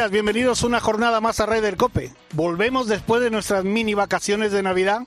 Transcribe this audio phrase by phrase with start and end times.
[0.00, 2.10] Días, bienvenidos una jornada más a Raider Cope.
[2.32, 5.02] Volvemos después de nuestras mini vacaciones de Navidad.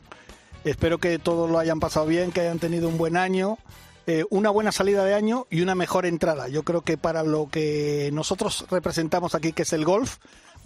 [0.66, 3.58] Espero que todos lo hayan pasado bien, que hayan tenido un buen año,
[4.06, 6.48] eh, una buena salida de año y una mejor entrada.
[6.48, 10.18] Yo creo que para lo que nosotros representamos aquí, que es el golf,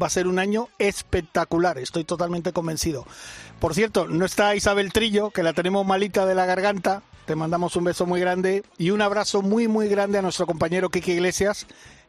[0.01, 3.05] va a ser un año espectacular, estoy totalmente convencido.
[3.61, 7.01] Por cierto, no está Isabel Trillo, que la tenemos malita de la garganta.
[7.25, 10.89] Te mandamos un beso muy grande y un abrazo muy, muy grande a nuestro compañero
[10.89, 11.65] Kiki Iglesias,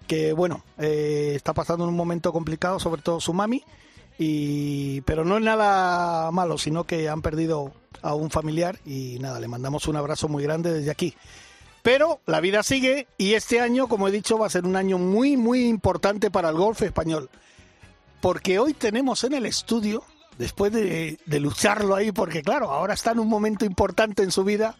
[0.06, 3.62] que bueno, eh, está pasando un momento complicado, sobre todo su mami,
[4.18, 9.40] y, pero no es nada malo, sino que han perdido a un familiar y nada,
[9.40, 11.14] le mandamos un abrazo muy grande desde aquí.
[11.82, 14.98] Pero la vida sigue y este año, como he dicho, va a ser un año
[14.98, 17.30] muy, muy importante para el golf español.
[18.20, 20.02] Porque hoy tenemos en el estudio,
[20.38, 24.42] después de, de lucharlo ahí, porque claro, ahora está en un momento importante en su
[24.42, 24.74] vida,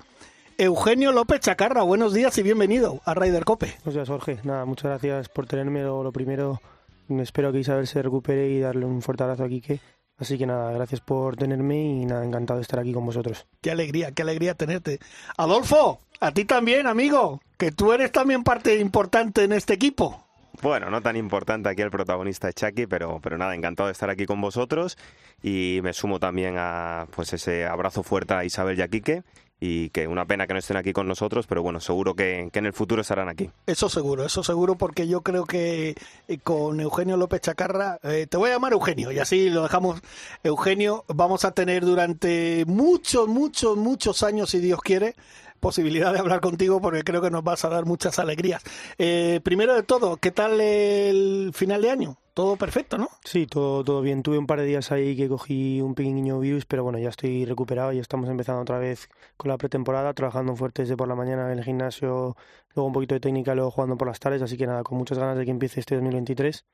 [0.61, 3.77] Eugenio López Chacarra, buenos días y bienvenido a Raider Cope.
[3.85, 4.41] Buenos días, Jorge.
[4.43, 5.85] Nada, muchas gracias por tenerme.
[5.85, 6.61] Lo, lo primero,
[7.09, 9.79] espero que Isabel se recupere y darle un fuerte abrazo a Quique.
[10.17, 13.47] Así que nada, gracias por tenerme y nada, encantado de estar aquí con vosotros.
[13.61, 14.99] Qué alegría, qué alegría tenerte.
[15.37, 20.25] Adolfo, a ti también, amigo, que tú eres también parte importante en este equipo.
[20.61, 24.27] Bueno, no tan importante aquí el protagonista Chucky, pero, pero nada, encantado de estar aquí
[24.27, 24.99] con vosotros
[25.41, 29.23] y me sumo también a pues ese abrazo fuerte a Isabel y a Quique
[29.61, 32.59] y que una pena que no estén aquí con nosotros, pero bueno, seguro que, que,
[32.59, 33.51] en el futuro estarán aquí.
[33.67, 35.95] Eso seguro, eso seguro, porque yo creo que
[36.29, 40.01] eh, con Eugenio López Chacarra, eh, te voy a llamar Eugenio, y así lo dejamos,
[40.45, 45.15] Eugenio, vamos a tener durante muchos, muchos, muchos años, si Dios quiere,
[45.59, 48.63] posibilidad de hablar contigo porque creo que nos vas a dar muchas alegrías.
[48.99, 52.19] Eh, primero de todo, ¿qué tal el final de año?
[52.39, 53.09] Todo perfecto, ¿no?
[53.25, 54.23] Sí, todo, todo bien.
[54.23, 57.45] Tuve un par de días ahí que cogí un pequeño virus, pero bueno, ya estoy
[57.45, 61.51] recuperado y estamos empezando otra vez con la pretemporada, trabajando fuerte desde por la mañana
[61.53, 62.37] en el gimnasio,
[62.77, 65.19] luego un poquito de técnica, luego jugando por las tardes, así que nada, con muchas
[65.19, 66.65] ganas de que empiece este 2023.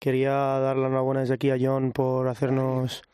[0.00, 3.04] Quería dar la enhorabuena desde aquí a John por hacernos,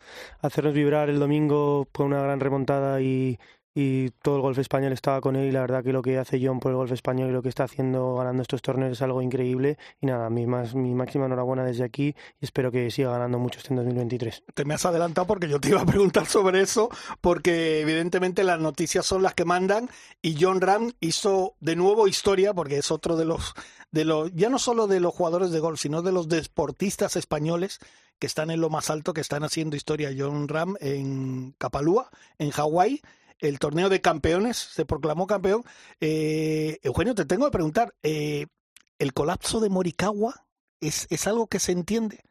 [0.40, 3.38] hacernos vibrar el domingo con una gran remontada y,
[3.80, 6.44] y todo el golf español estaba con él y la verdad que lo que hace
[6.44, 9.22] John por el golf español y lo que está haciendo ganando estos torneos es algo
[9.22, 13.38] increíble y nada, mi, más, mi máxima enhorabuena desde aquí y espero que siga ganando
[13.38, 14.42] mucho este en 2023.
[14.52, 16.88] Te me has adelantado porque yo te iba a preguntar sobre eso
[17.20, 19.88] porque evidentemente las noticias son las que mandan
[20.22, 23.54] y John Ram hizo de nuevo historia porque es otro de los
[23.92, 27.78] de los ya no solo de los jugadores de golf sino de los deportistas españoles
[28.18, 30.10] que están en lo más alto, que están haciendo historia.
[30.18, 33.00] John Ram en Kapalua, en Hawái,
[33.40, 35.62] el torneo de campeones, se proclamó campeón.
[36.00, 38.46] Eh, Eugenio, te tengo que preguntar, eh,
[38.98, 40.46] ¿el colapso de Morikawa
[40.80, 42.22] es, es algo que se entiende?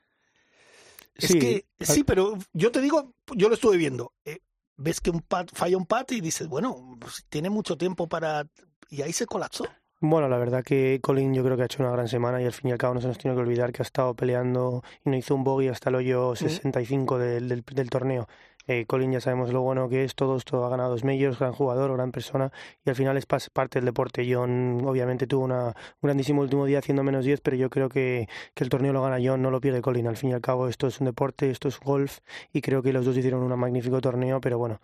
[1.16, 4.14] Es Sí, que, al- sí, pero yo te digo, yo lo estuve viendo.
[4.26, 4.40] eh,
[4.76, 8.48] ves que un pat, falla un pat y dices, bueno, pues tiene mucho tiempo para...
[8.90, 9.66] Y ahí se colapsó.
[10.00, 12.54] Bueno, la verdad que Colin yo creo que ha hecho una gran semana y al
[12.54, 15.10] fin y al cabo no se nos tiene que olvidar que ha estado peleando y
[15.10, 18.28] no hizo un bogey hasta el hoyo 65 del, del, del torneo.
[18.68, 21.94] Eh, Colin ya sabemos lo bueno que es, todo esto ha ganado medios, gran jugador,
[21.94, 22.52] gran persona
[22.86, 24.28] y al final es parte del deporte.
[24.32, 28.28] John obviamente tuvo una, un grandísimo último día haciendo menos 10, pero yo creo que,
[28.54, 30.08] que el torneo lo gana John, no lo pierde Colin.
[30.08, 32.20] Al fin y al cabo esto es un deporte, esto es golf
[32.52, 34.80] y creo que los dos hicieron un magnífico torneo, pero bueno.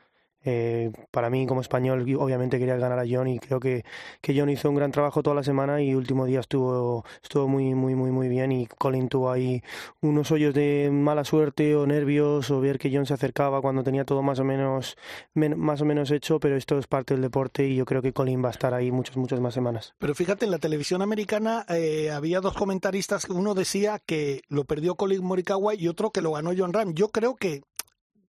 [0.46, 3.84] Eh, para mí como español obviamente quería ganar a John y creo que,
[4.22, 7.74] que John hizo un gran trabajo toda la semana y último día estuvo estuvo muy
[7.76, 9.62] muy muy muy bien y Colin tuvo ahí
[10.02, 14.06] unos hoyos de mala suerte o nervios o ver que John se acercaba cuando tenía
[14.06, 14.98] todo más o menos
[15.34, 18.14] men- más o menos hecho pero esto es parte del deporte y yo creo que
[18.14, 21.66] Colin va a estar ahí muchas muchas más semanas Pero fíjate, en la televisión americana
[21.70, 26.34] eh, había dos comentaristas, uno decía que lo perdió Colin Morikawa y otro que lo
[26.34, 26.94] ganó John Ram.
[26.94, 27.62] Yo creo que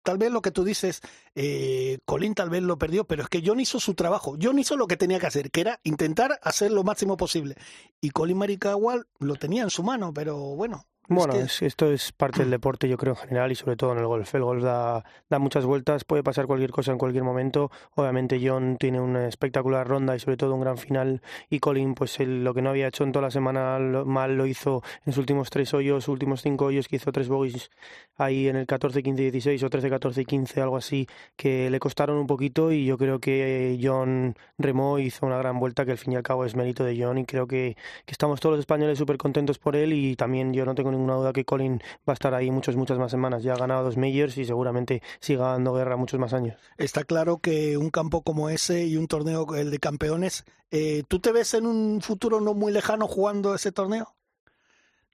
[0.04, 1.00] tal vez lo que tú dices,
[1.34, 4.36] eh, Colin tal vez lo perdió, pero es que John hizo su trabajo.
[4.40, 7.56] John hizo lo que tenía que hacer, que era intentar hacer lo máximo posible.
[8.00, 10.86] Y Colin Morikawa lo tenía en su mano, pero bueno.
[11.08, 13.76] Es Bueno, que- es- esto es parte del deporte, yo creo, en general y sobre
[13.76, 14.34] todo en el golf.
[14.34, 17.70] El golf da, da muchas vueltas, puede pasar cualquier cosa en cualquier momento.
[17.94, 21.20] Obviamente John tiene una espectacular ronda y sobre todo un gran final.
[21.50, 24.36] Y Colin, pues él, lo que no había hecho en toda la semana lo- mal
[24.36, 27.70] lo hizo en sus últimos tres hoyos, últimos cinco hoyos, que hizo tres bogies
[28.16, 31.80] ahí en el 14, 15, 16 o 13, 14 y 15, algo así, que le
[31.80, 35.98] costaron un poquito y yo creo que John remó hizo una gran vuelta que al
[35.98, 37.76] fin y al cabo es mérito de John y creo que,
[38.06, 41.14] que estamos todos los españoles súper contentos por él y también yo no tengo ninguna
[41.14, 43.42] duda que Colin va a estar ahí muchas, muchas más semanas.
[43.42, 46.56] Ya ha ganado dos majors y seguramente siga dando guerra muchos más años.
[46.78, 51.20] Está claro que un campo como ese y un torneo, el de campeones, eh, ¿tú
[51.20, 54.14] te ves en un futuro no muy lejano jugando ese torneo?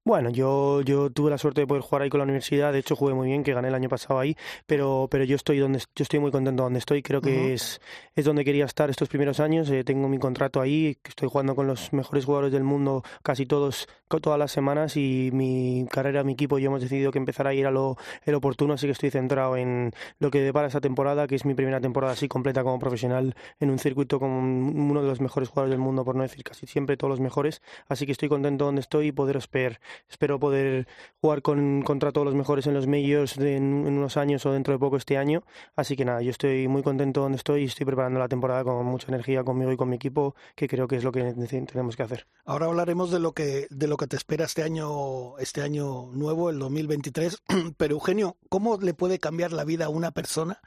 [0.02, 2.96] Bueno, yo, yo tuve la suerte de poder jugar ahí con la universidad, de hecho
[2.96, 4.34] jugué muy bien, que gané el año pasado ahí,
[4.66, 7.82] pero, pero yo estoy donde yo estoy muy contento donde estoy, creo que es,
[8.14, 11.66] es donde quería estar estos primeros años, eh, tengo mi contrato ahí, estoy jugando con
[11.66, 14.96] los mejores jugadores del mundo casi todos, todas las semanas.
[14.96, 18.34] Y mi carrera, mi equipo, yo hemos decidido que empezar a ir a lo el
[18.34, 21.80] oportuno, así que estoy centrado en lo que depara esta temporada, que es mi primera
[21.80, 25.80] temporada así completa como profesional en un circuito como uno de los mejores jugadores del
[25.80, 29.08] mundo, por no decir casi siempre todos los mejores, así que estoy contento donde estoy
[29.08, 29.78] y poder esperar
[30.08, 30.86] espero poder
[31.20, 34.78] jugar con, contra todos los mejores en los majors en, unos años o dentro de
[34.78, 35.42] poco este año.
[35.76, 38.84] Así que nada, yo estoy muy contento donde estoy y estoy preparando la temporada con
[38.86, 41.32] mucha energía conmigo y con mi equipo, que creo que es lo que
[41.66, 42.26] tenemos que hacer.
[42.44, 46.50] Ahora hablaremos de lo que, de lo que te espera este año, este año nuevo,
[46.50, 47.42] el 2023.
[47.76, 50.60] Pero Eugenio, ¿cómo le puede cambiar la vida a una persona?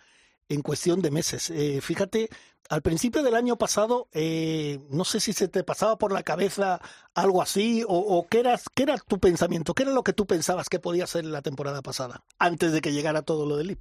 [0.49, 1.49] en cuestión de meses.
[1.49, 2.29] Eh, fíjate,
[2.69, 6.81] al principio del año pasado, eh, no sé si se te pasaba por la cabeza
[7.13, 10.69] algo así o, qué, eras, qué era tu pensamiento, qué era lo que tú pensabas
[10.69, 13.79] que podía ser la temporada pasada, antes de que llegara todo lo del IP.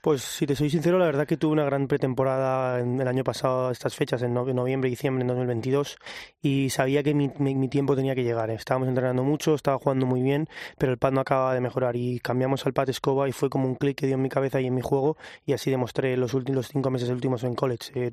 [0.00, 3.70] Pues si te soy sincero, la verdad que tuve una gran pretemporada el año pasado,
[3.70, 5.96] estas fechas, en noviembre y diciembre en 2022,
[6.42, 8.50] y sabía que mi, tiempo tenía que llegar.
[8.50, 10.46] Estábamos entrenando mucho, estaba jugando muy bien,
[10.76, 13.66] pero el pad no acababa de mejorar y cambiamos al pad escoba y fue como
[13.66, 15.16] un clic que dio en mi cabeza y en mi juego
[15.46, 17.90] y así demostré los últimos cinco meses últimos en college.
[17.94, 18.10] Eh,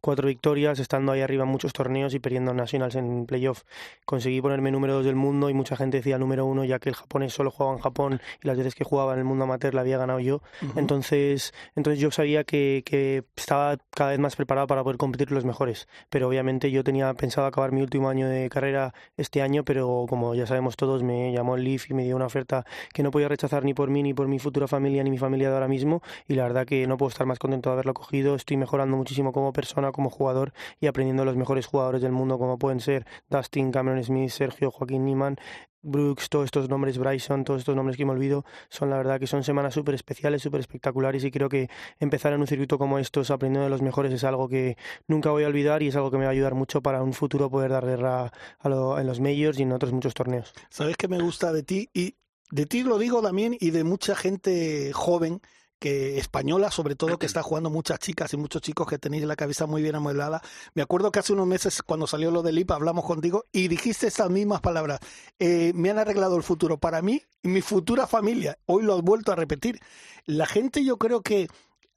[0.00, 3.62] cuatro victorias, estando ahí arriba en muchos torneos y perdiendo nationals en playoff.
[4.04, 6.94] Conseguí ponerme número dos del mundo y mucha gente decía número uno, ya que el
[6.94, 9.82] japonés solo jugaba en Japón y las veces que jugaba en el mundo amateur la
[9.82, 10.42] había ganado yo.
[10.76, 11.40] Entonces
[11.76, 15.44] entonces, yo sabía que, que, estaba cada vez más preparado para poder competir con los
[15.44, 15.88] mejores.
[16.08, 20.34] Pero obviamente yo tenía pensado acabar mi último año de carrera este año, pero como
[20.34, 23.28] ya sabemos todos, me llamó el Leaf y me dio una oferta que no podía
[23.28, 26.02] rechazar ni por mí, ni por mi futura familia, ni mi familia de ahora mismo.
[26.28, 28.34] Y la verdad que no puedo estar más contento de haberlo cogido.
[28.34, 32.58] Estoy mejorando muchísimo como persona, como jugador y aprendiendo los mejores jugadores del mundo, como
[32.58, 35.36] pueden ser Dustin, Cameron Smith, Sergio, Joaquín Niman,
[35.82, 39.26] Brooks, todos estos nombres, Bryson, todos estos nombres que me olvido, son la verdad que
[39.26, 43.30] son semanas súper especiales, súper espectaculares y creo que empezar en un circuito como estos,
[43.30, 44.76] aprendiendo de los mejores, es algo que
[45.08, 47.14] nunca voy a olvidar y es algo que me va a ayudar mucho para un
[47.14, 50.52] futuro poder dar guerra a en los majors y en otros muchos torneos.
[50.68, 51.88] ¿Sabes qué me gusta de ti?
[51.94, 52.16] Y
[52.50, 55.40] de ti lo digo también y de mucha gente joven
[55.80, 59.34] que española, sobre todo, que está jugando muchas chicas y muchos chicos que tenéis la
[59.34, 60.40] cabeza muy bien amueblada.
[60.74, 64.06] Me acuerdo que hace unos meses, cuando salió lo del IPA, hablamos contigo y dijiste
[64.06, 65.00] estas mismas palabras.
[65.40, 68.58] Eh, me han arreglado el futuro para mí y mi futura familia.
[68.66, 69.80] Hoy lo has vuelto a repetir.
[70.26, 71.48] La gente yo creo que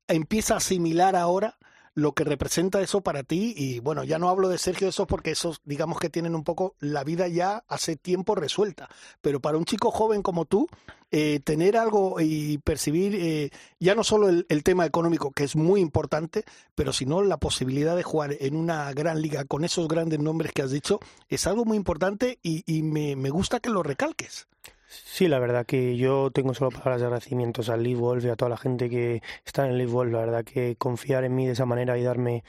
[0.08, 1.58] empieza a asimilar ahora
[1.96, 3.54] lo que representa eso para ti.
[3.56, 6.76] Y bueno, ya no hablo de Sergio eso porque esos, digamos que tienen un poco
[6.80, 8.90] la vida ya hace tiempo resuelta.
[9.22, 10.68] Pero para un chico joven como tú,
[11.12, 15.80] eh, tener algo y percibir eh, ya no solo el, tema económico, que es muy
[15.80, 16.44] importante,
[16.74, 20.64] pero sino la posibilidad de jugar en una gran liga con esos grandes nombres que
[20.64, 21.00] has dicho,
[21.30, 24.48] es algo muy importante y, y me, me gusta que lo recalques.
[24.96, 28.36] Sí, la verdad que yo tengo solo palabras de agradecimientos al Live Wolf y a
[28.36, 30.12] toda la gente que está en el Wolf.
[30.12, 32.44] La verdad que confiar en mí de esa manera y darme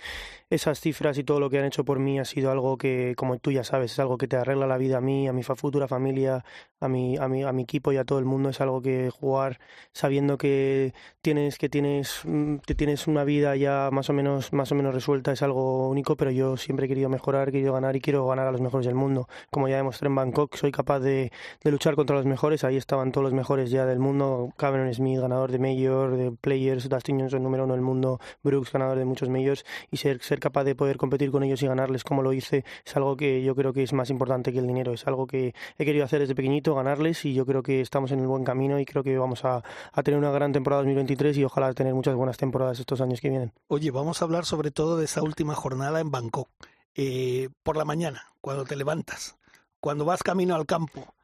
[0.55, 3.39] esas cifras y todo lo que han hecho por mí ha sido algo que, como
[3.39, 5.89] tú ya sabes, es algo que te arregla la vida a mí, a mi futura
[5.89, 6.45] familia,
[6.81, 8.51] a mi, a mi, a mi equipo y a todo el mundo.
[8.51, 9.59] Es algo que jugar
[9.93, 14.73] sabiendo que tienes, que tienes, mm, que tienes una vida ya más o menos, más
[14.73, 17.97] o menos resuelta es algo único, pero yo siempre he querido mejorar, he querido ganar
[17.97, 19.29] y quiero ganar a los mejores del mundo.
[19.51, 21.33] Como ya demostré en Bangkok, soy capaz de,
[21.63, 25.21] de luchar contra los mejores, ahí estaban todos los mejores ya del mundo, Cameron Smith,
[25.21, 29.29] ganador de Major, de Players, Dustin Johnson, número uno del mundo, Brooks, ganador de muchos
[29.29, 32.65] Majors, y ser, ser capaz de poder competir con ellos y ganarles como lo hice,
[32.85, 35.55] es algo que yo creo que es más importante que el dinero, es algo que
[35.79, 38.79] he querido hacer desde pequeñito, ganarles, y yo creo que estamos en el buen camino
[38.79, 42.15] y creo que vamos a, a tener una gran temporada 2023 y ojalá tener muchas
[42.15, 43.53] buenas temporadas estos años que vienen.
[43.69, 46.51] Oye, vamos a hablar sobre todo de esa última jornada en Bangkok.
[46.95, 49.37] Eh, por la mañana, cuando te levantas,
[49.81, 51.15] cuando vas camino al campo,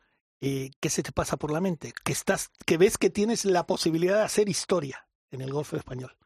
[0.41, 1.93] eh, ¿qué se te pasa por la mente?
[2.03, 6.17] Que, estás, que ves que tienes la posibilidad de hacer historia en el golf español.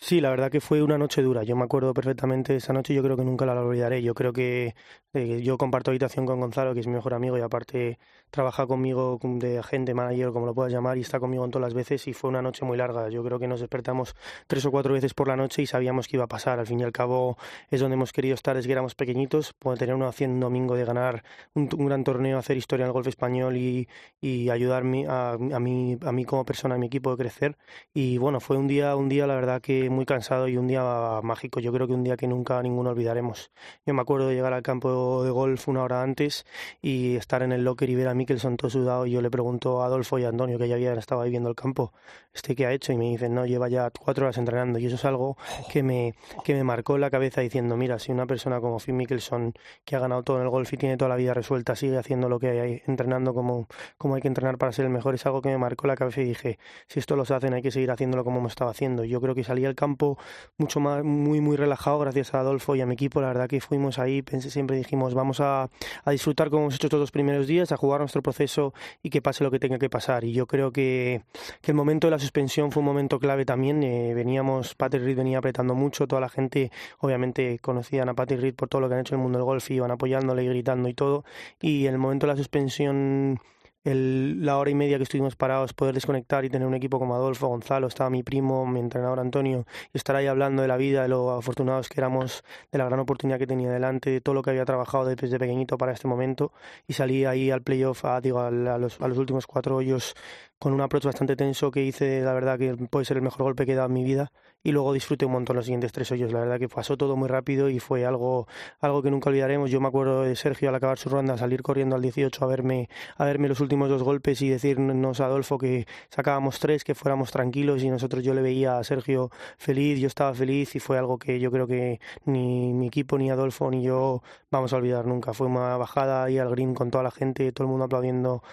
[0.00, 1.42] Sí, la verdad que fue una noche dura.
[1.44, 4.02] Yo me acuerdo perfectamente de esa noche yo creo que nunca la olvidaré.
[4.02, 4.74] Yo creo que
[5.12, 7.98] eh, yo comparto habitación con Gonzalo, que es mi mejor amigo y aparte
[8.32, 11.74] trabaja conmigo de agente, manager, como lo puedas llamar, y está conmigo en todas las
[11.74, 13.10] veces y fue una noche muy larga.
[13.10, 16.16] Yo creo que nos despertamos tres o cuatro veces por la noche y sabíamos que
[16.16, 16.58] iba a pasar.
[16.58, 17.36] Al fin y al cabo
[17.70, 20.74] es donde hemos querido estar desde que éramos pequeñitos, poder tener una opción un domingo
[20.74, 21.22] de ganar
[21.54, 23.86] un, gran torneo, hacer historia en el golf español y,
[24.20, 27.58] y ayudarme a, a, mí, a mí como persona, a mi equipo de crecer.
[27.92, 31.20] Y bueno, fue un día, un día la verdad que muy cansado y un día
[31.22, 31.60] mágico.
[31.60, 33.50] Yo creo que un día que nunca ninguno olvidaremos.
[33.84, 36.46] Yo me acuerdo de llegar al campo de golf una hora antes
[36.80, 39.06] y estar en el locker y ver a Mikkelson todo sudado.
[39.06, 41.48] Y yo le pregunto a Adolfo y a Antonio, que ya habían estado ahí viendo
[41.48, 41.92] el campo,
[42.32, 42.92] ¿este qué ha hecho?
[42.92, 44.78] Y me dicen, no, lleva ya cuatro horas entrenando.
[44.78, 45.36] Y eso es algo
[45.70, 46.14] que me,
[46.44, 49.98] que me marcó la cabeza diciendo, mira, si una persona como Phil Mickelson, que ha
[49.98, 52.48] ganado todo en el golf y tiene toda la vida resuelta, sigue haciendo lo que
[52.48, 53.66] hay, entrenando como,
[53.98, 56.20] como hay que entrenar para ser el mejor, es algo que me marcó la cabeza
[56.20, 59.04] y dije, si esto lo hacen hay que seguir haciéndolo como hemos estado haciendo.
[59.04, 60.18] Yo creo que salí al campo
[60.58, 63.20] mucho más, muy, muy relajado gracias a Adolfo y a mi equipo.
[63.20, 65.70] La verdad que fuimos ahí, pensé, siempre dijimos, vamos a,
[66.04, 69.22] a disfrutar como hemos hecho todos los primeros días, a jugar nuestro proceso y que
[69.22, 70.24] pase lo que tenga que pasar.
[70.24, 71.22] Y yo creo que,
[71.62, 73.82] que el momento de la suspensión fue un momento clave también.
[73.82, 78.54] Eh, veníamos, Patrick Reed venía apretando mucho, toda la gente obviamente conocían a Patrick Reed
[78.54, 80.88] por todo lo que han hecho en el mundo del golf iban apoyándole y gritando
[80.88, 81.24] y todo.
[81.60, 83.40] Y el momento de la suspensión
[83.84, 87.14] el, la hora y media que estuvimos parados, poder desconectar y tener un equipo como
[87.14, 91.02] Adolfo, Gonzalo, estaba mi primo, mi entrenador Antonio, y estar ahí hablando de la vida,
[91.02, 94.42] de lo afortunados que éramos, de la gran oportunidad que tenía delante, de todo lo
[94.42, 96.52] que había trabajado desde pequeñito para este momento,
[96.86, 100.14] y salí ahí al playoff, a, digo, a, los, a los últimos cuatro hoyos
[100.62, 103.66] con un approach bastante tenso que hice, la verdad que puede ser el mejor golpe
[103.66, 104.30] que he dado en mi vida
[104.62, 107.28] y luego disfruté un montón los siguientes tres hoyos, la verdad que pasó todo muy
[107.28, 108.46] rápido y fue algo,
[108.78, 109.72] algo que nunca olvidaremos.
[109.72, 112.88] Yo me acuerdo de Sergio al acabar su ronda salir corriendo al 18 a verme,
[113.16, 117.32] a verme los últimos dos golpes y decirnos a Adolfo que sacábamos tres, que fuéramos
[117.32, 121.18] tranquilos y nosotros yo le veía a Sergio feliz, yo estaba feliz y fue algo
[121.18, 125.34] que yo creo que ni mi equipo, ni Adolfo, ni yo vamos a olvidar nunca.
[125.34, 128.44] Fue una bajada ahí al green con toda la gente, todo el mundo aplaudiendo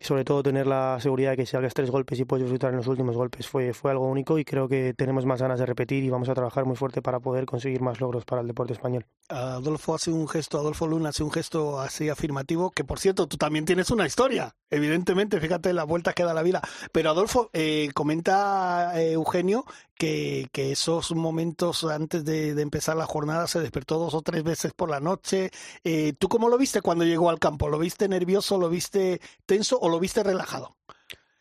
[0.00, 2.70] y sobre todo tener la seguridad de que si hagas tres golpes y puedes disfrutar
[2.70, 5.66] en los últimos golpes fue, fue algo único y creo que tenemos más ganas de
[5.66, 8.72] repetir y vamos a trabajar muy fuerte para poder conseguir más logros para el deporte
[8.72, 9.06] español.
[9.30, 13.36] Adolfo hace un gesto, Adolfo Luna hace un gesto así afirmativo, que por cierto, tú
[13.36, 16.60] también tienes una historia, evidentemente, fíjate la vuelta que da la vida.
[16.92, 23.46] Pero Adolfo, eh, comenta eh, Eugenio que, esos momentos antes de, de, empezar la jornada
[23.46, 25.50] se despertó dos o tres veces por la noche.
[25.84, 27.68] Eh, ¿Tú cómo lo viste cuando llegó al campo?
[27.68, 30.76] ¿Lo viste nervioso, lo viste tenso o lo viste relajado?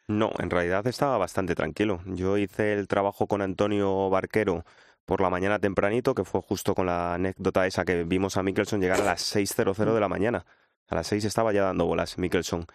[0.09, 2.01] No, en realidad estaba bastante tranquilo.
[2.05, 4.65] Yo hice el trabajo con Antonio Barquero
[5.09, 8.79] por la mañana tempranito, que fue justo con la anécdota esa que vimos a Mikkelson
[8.79, 10.45] llegar a las 6.00 de la mañana.
[10.87, 12.67] A las 6 estaba ya dando bolas Mikkelson.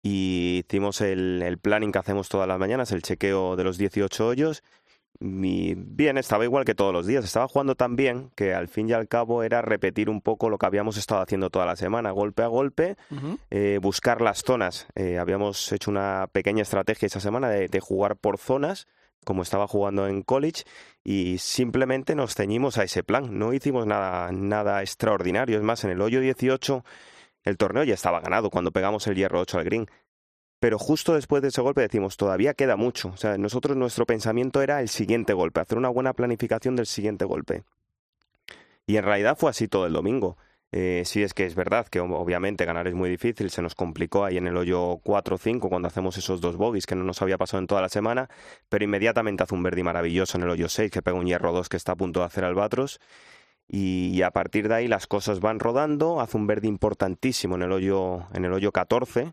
[0.00, 4.24] Y hicimos el, el planning que hacemos todas las mañanas, el chequeo de los 18
[4.24, 4.62] hoyos
[5.20, 7.24] mi bien estaba igual que todos los días.
[7.24, 10.58] Estaba jugando tan bien que al fin y al cabo era repetir un poco lo
[10.58, 12.96] que habíamos estado haciendo toda la semana, golpe a golpe,
[13.50, 14.86] eh, buscar las zonas.
[14.94, 18.86] Eh, habíamos hecho una pequeña estrategia esa semana de, de, jugar por zonas,
[19.24, 20.64] como estaba jugando en college,
[21.02, 23.38] y simplemente nos ceñimos a ese plan.
[23.38, 25.56] No hicimos nada, nada extraordinario.
[25.56, 26.84] Es más, en el hoyo 18
[27.44, 29.88] el torneo ya estaba ganado cuando pegamos el hierro 8 al green
[30.64, 33.10] pero justo después de ese golpe decimos, todavía queda mucho.
[33.10, 37.26] O sea, nosotros nuestro pensamiento era el siguiente golpe, hacer una buena planificación del siguiente
[37.26, 37.64] golpe.
[38.86, 40.38] Y en realidad fue así todo el domingo.
[40.76, 44.24] Eh, sí es que es verdad que obviamente ganar es muy difícil, se nos complicó
[44.24, 47.22] ahí en el hoyo 4 o 5 cuando hacemos esos dos bogies que no nos
[47.22, 48.28] había pasado en toda la semana,
[48.68, 51.68] pero inmediatamente hace un verde maravilloso en el hoyo 6 que pega un hierro 2
[51.68, 52.98] que está a punto de hacer albatros.
[53.68, 57.70] Y a partir de ahí las cosas van rodando, hace un verde importantísimo en el
[57.72, 59.32] hoyo, en el hoyo 14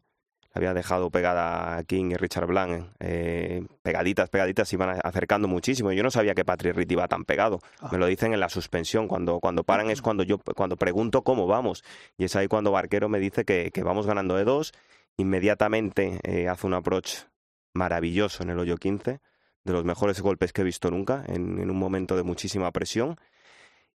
[0.53, 5.91] había dejado pegada a King y Richard Blanc, eh, pegaditas, pegaditas, iban acercando muchísimo.
[5.91, 7.59] Yo no sabía que Patrick Reed iba tan pegado.
[7.79, 7.89] Ah.
[7.91, 9.07] Me lo dicen en la suspensión.
[9.07, 11.83] Cuando, cuando paran es cuando yo cuando pregunto cómo vamos.
[12.17, 14.73] Y es ahí cuando Barquero me dice que, que vamos ganando de dos.
[15.17, 17.19] Inmediatamente eh, hace un approach
[17.73, 19.19] maravilloso en el hoyo 15,
[19.63, 23.17] de los mejores golpes que he visto nunca, en, en un momento de muchísima presión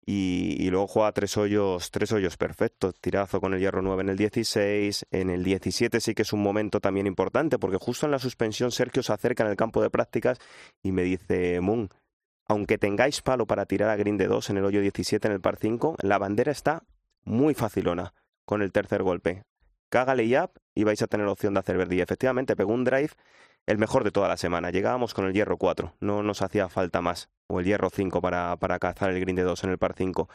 [0.08, 2.94] y, luego juega tres hoyos, tres hoyos perfectos.
[3.00, 5.06] Tirazo con el hierro 9 en el 16.
[5.10, 8.70] En el 17 sí que es un momento también importante, porque justo en la suspensión
[8.70, 10.38] Sergio se acerca en el campo de prácticas
[10.80, 11.88] y me dice, Moon,
[12.46, 15.40] aunque tengáis palo para tirar a green de 2 en el hoyo 17 en el
[15.40, 16.84] par 5, la bandera está
[17.24, 19.42] muy facilona con el tercer golpe.
[19.88, 21.96] Cágale up y vais a tener opción de hacer verde.
[21.96, 23.10] Y efectivamente pegó un drive
[23.66, 24.70] el mejor de toda la semana.
[24.70, 28.56] Llegábamos con el hierro 4, no nos hacía falta más, o el hierro 5 para,
[28.56, 30.28] para cazar el green de 2 en el par 5.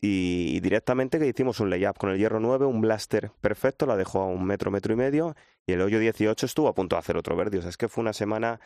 [0.00, 4.20] Y, directamente que hicimos un layup con el hierro 9, un blaster perfecto, la dejó
[4.20, 5.34] a un metro, metro y medio,
[5.66, 7.58] y el hoyo 18 estuvo a punto de hacer otro verde.
[7.58, 8.60] O sea, es que fue una semana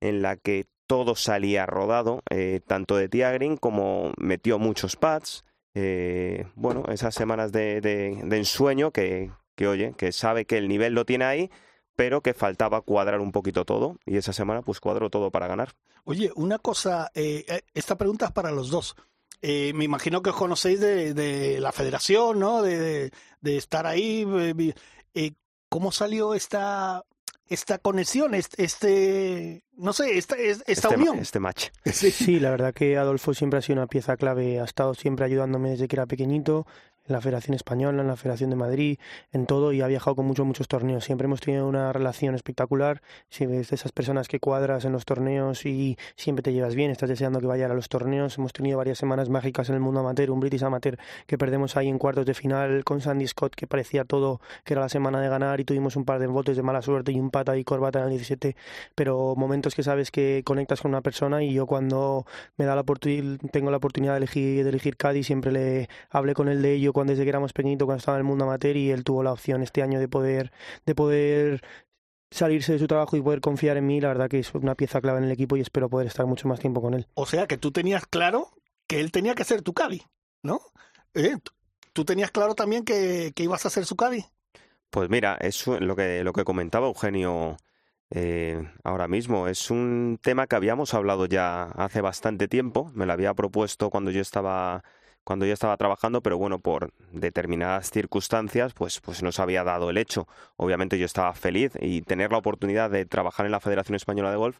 [0.00, 5.44] en la que todo salía rodado, eh, tanto de tía green como metió muchos pads.
[5.74, 10.68] Eh, bueno, esas semanas de, de, de ensueño que, que, oye, que sabe que el
[10.68, 11.50] nivel lo tiene ahí,
[11.98, 15.72] pero que faltaba cuadrar un poquito todo y esa semana pues cuadro todo para ganar.
[16.04, 18.94] Oye, una cosa, eh, eh, esta pregunta es para los dos.
[19.42, 22.62] Eh, me imagino que os conocéis de, de la federación, ¿no?
[22.62, 24.24] De, de, de estar ahí.
[25.12, 25.32] Eh,
[25.68, 27.04] ¿Cómo salió esta
[27.48, 31.18] esta conexión, este, no sé, esta, esta este, unión.
[31.18, 31.68] Este match.
[31.92, 32.38] Sí.
[32.38, 35.88] la verdad que Adolfo siempre ha sido una pieza clave, ha estado siempre ayudándome desde
[35.88, 36.66] que era pequeñito,
[37.08, 38.98] en la Federación Española, en la Federación de Madrid,
[39.32, 41.04] en todo, y ha viajado con muchos, muchos torneos.
[41.04, 45.04] Siempre hemos tenido una relación espectacular, si es de esas personas que cuadras en los
[45.04, 48.36] torneos y siempre te llevas bien, estás deseando que vaya a los torneos.
[48.38, 51.88] Hemos tenido varias semanas mágicas en el mundo amateur, un British Amateur que perdemos ahí
[51.88, 55.28] en cuartos de final con Sandy Scott, que parecía todo que era la semana de
[55.28, 58.00] ganar, y tuvimos un par de votos de mala suerte y un pata y corbata
[58.00, 58.56] en el 17,
[58.94, 62.82] pero momentos que sabes que conectas con una persona y yo cuando me da la
[62.82, 66.74] oportunidad, tengo la oportunidad de elegir, de elegir Cádiz, siempre le hablé con él de
[66.74, 69.22] ello cuando desde que éramos pequeñitos, cuando estaba en el mundo amateur y él tuvo
[69.22, 70.50] la opción este año de poder,
[70.84, 71.62] de poder
[72.28, 75.00] salirse de su trabajo y poder confiar en mí, la verdad que es una pieza
[75.00, 77.06] clave en el equipo y espero poder estar mucho más tiempo con él.
[77.14, 78.50] O sea que tú tenías claro
[78.88, 80.02] que él tenía que ser tu Cádiz,
[80.42, 80.60] ¿no?
[81.14, 81.36] ¿Eh?
[81.92, 84.26] ¿Tú tenías claro también que, que ibas a ser su Cádiz?
[84.90, 87.58] Pues mira, es lo que, lo que comentaba Eugenio
[88.10, 89.46] eh, ahora mismo.
[89.46, 92.90] Es un tema que habíamos hablado ya hace bastante tiempo.
[92.92, 94.82] Me lo había propuesto cuando yo estaba
[95.28, 99.90] cuando yo estaba trabajando, pero bueno, por determinadas circunstancias, pues, pues no se había dado
[99.90, 100.26] el hecho.
[100.56, 104.38] Obviamente yo estaba feliz y tener la oportunidad de trabajar en la Federación Española de
[104.38, 104.58] Golf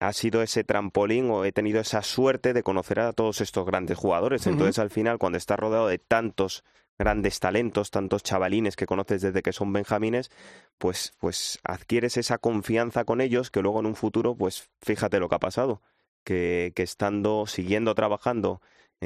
[0.00, 3.98] ha sido ese trampolín o he tenido esa suerte de conocer a todos estos grandes
[3.98, 4.46] jugadores.
[4.46, 6.64] Entonces, al final, cuando estás rodeado de tantos
[6.98, 10.30] grandes talentos, tantos chavalines que conoces desde que son benjamines,
[10.78, 15.28] pues, pues adquieres esa confianza con ellos que luego en un futuro, pues fíjate lo
[15.28, 15.82] que ha pasado,
[16.24, 18.62] que, que estando, siguiendo trabajando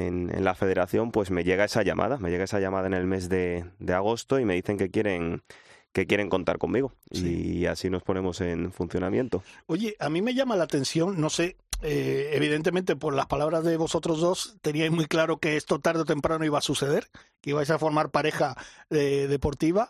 [0.07, 3.05] en, en, la federación, pues me llega esa llamada, me llega esa llamada en el
[3.05, 5.41] mes de, de agosto y me dicen que quieren
[5.91, 6.93] que quieren contar conmigo.
[7.09, 9.43] Y así nos ponemos en funcionamiento.
[9.65, 13.77] Oye, a mí me llama la atención, no sé, eh, evidentemente por las palabras de
[13.77, 17.07] vosotros dos teníais muy claro que esto tarde o temprano iba a suceder,
[17.41, 18.55] que ibais a formar pareja
[18.89, 19.87] eh, deportiva,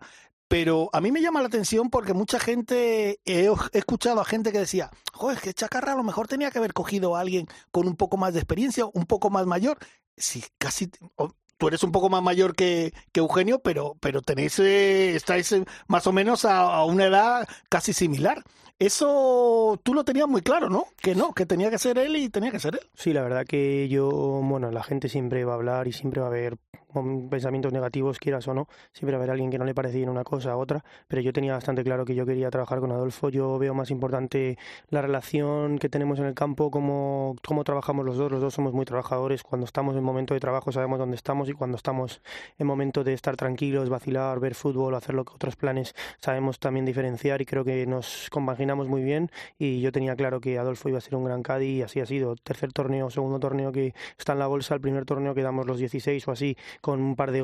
[0.49, 4.57] pero a mí me llama la atención porque mucha gente, he, escuchado a gente que
[4.57, 7.95] decía, joder, que Chacarra a lo mejor tenía que haber cogido a alguien con un
[7.95, 9.77] poco más de experiencia, un poco más mayor.
[10.17, 10.89] Si casi,
[11.57, 16.07] tú eres un poco más mayor que, Eugenio, pero, pero tenéis, eh, estáis eh, más
[16.07, 18.43] o menos a, a, una edad casi similar.
[18.79, 20.87] Eso tú lo tenías muy claro, ¿no?
[20.99, 22.89] Que no, que tenía que ser él y tenía que ser él.
[22.95, 26.27] Sí, la verdad que yo, bueno, la gente siempre va a hablar y siempre va
[26.27, 26.57] a haber
[27.29, 28.67] pensamientos negativos, quieras o no.
[28.91, 31.83] Siempre haber alguien que no le parecía una cosa a otra, pero yo tenía bastante
[31.83, 33.29] claro que yo quería trabajar con Adolfo.
[33.29, 34.57] Yo veo más importante
[34.89, 38.31] la relación que tenemos en el campo, cómo, cómo trabajamos los dos.
[38.31, 39.43] Los dos somos muy trabajadores.
[39.43, 42.21] Cuando estamos en momento de trabajo sabemos dónde estamos y cuando estamos
[42.57, 46.85] en momento de estar tranquilos, vacilar, ver fútbol, hacer lo que otros planes, sabemos también
[46.85, 50.97] diferenciar y creo que nos compaginamos muy bien y yo tenía claro que Adolfo iba
[50.97, 52.35] a ser un gran Cádiz y así ha sido.
[52.35, 56.27] Tercer torneo, segundo torneo que está en la bolsa, el primer torneo quedamos los 16
[56.27, 57.43] o así, con un par de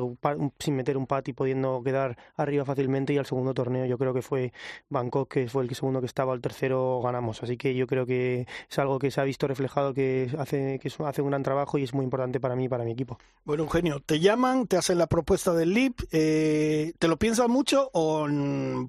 [0.58, 4.14] sin meter un pat y pudiendo quedar arriba fácilmente y al segundo torneo yo creo
[4.14, 4.52] que fue
[4.88, 7.42] Bangkok, que fue el segundo que estaba, el tercero ganamos.
[7.42, 10.90] Así que yo creo que es algo que se ha visto reflejado que hace, que
[11.04, 13.18] hace un gran trabajo y es muy importante para mí y para mi equipo.
[13.44, 17.90] Bueno, Eugenio, te llaman, te hacen la propuesta del LIP, eh, ¿te lo piensas mucho
[17.92, 18.26] o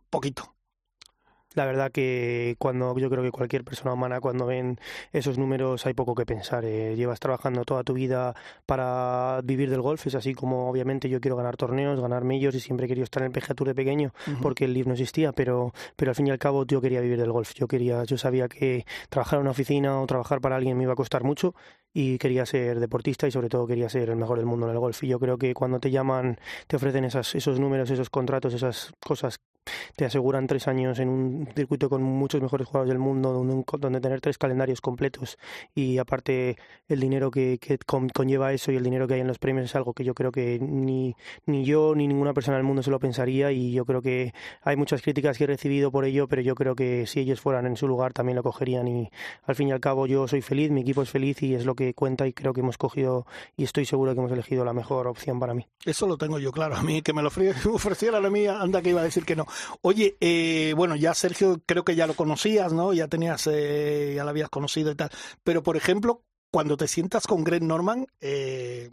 [0.09, 0.56] poquito?
[1.57, 4.79] La verdad que cuando yo creo que cualquier persona humana cuando ven
[5.11, 6.63] esos números hay poco que pensar.
[6.65, 8.35] Eh, llevas trabajando toda tu vida
[8.67, 12.59] para vivir del golf, es así como obviamente yo quiero ganar torneos, ganar medios y
[12.59, 15.31] siempre he querido estar en el PGA Tour de pequeño porque el LIV no existía,
[15.31, 17.55] pero, pero al fin y al cabo yo quería vivir del golf.
[17.55, 20.93] Yo quería, yo sabía que trabajar en una oficina o trabajar para alguien me iba
[20.93, 21.55] a costar mucho
[21.91, 24.79] y quería ser deportista y sobre todo quería ser el mejor del mundo en el
[24.79, 25.03] golf.
[25.03, 28.91] Y yo creo que cuando te llaman, te ofrecen esas, esos números, esos contratos, esas
[29.03, 29.39] cosas
[29.95, 34.01] te aseguran tres años en un circuito con muchos mejores jugadores del mundo, donde, donde
[34.01, 35.37] tener tres calendarios completos
[35.75, 39.39] y aparte el dinero que, que conlleva eso y el dinero que hay en los
[39.39, 42.83] premios es algo que yo creo que ni, ni yo ni ninguna persona del mundo
[42.83, 46.27] se lo pensaría y yo creo que hay muchas críticas que he recibido por ello,
[46.27, 49.09] pero yo creo que si ellos fueran en su lugar también lo cogerían y
[49.45, 51.75] al fin y al cabo yo soy feliz, mi equipo es feliz y es lo
[51.75, 53.25] que cuenta y creo que hemos cogido
[53.55, 55.67] y estoy seguro que hemos elegido la mejor opción para mí.
[55.85, 57.29] Eso lo tengo yo claro, a mí que me lo
[57.73, 59.45] ofreciera la mía, anda que iba a decir que no.
[59.81, 62.93] Oye, eh, bueno, ya Sergio creo que ya lo conocías, ¿no?
[62.93, 65.09] Ya tenías, eh, ya lo habías conocido y tal.
[65.43, 68.89] Pero, por ejemplo, cuando te sientas con Greg Norman, eh,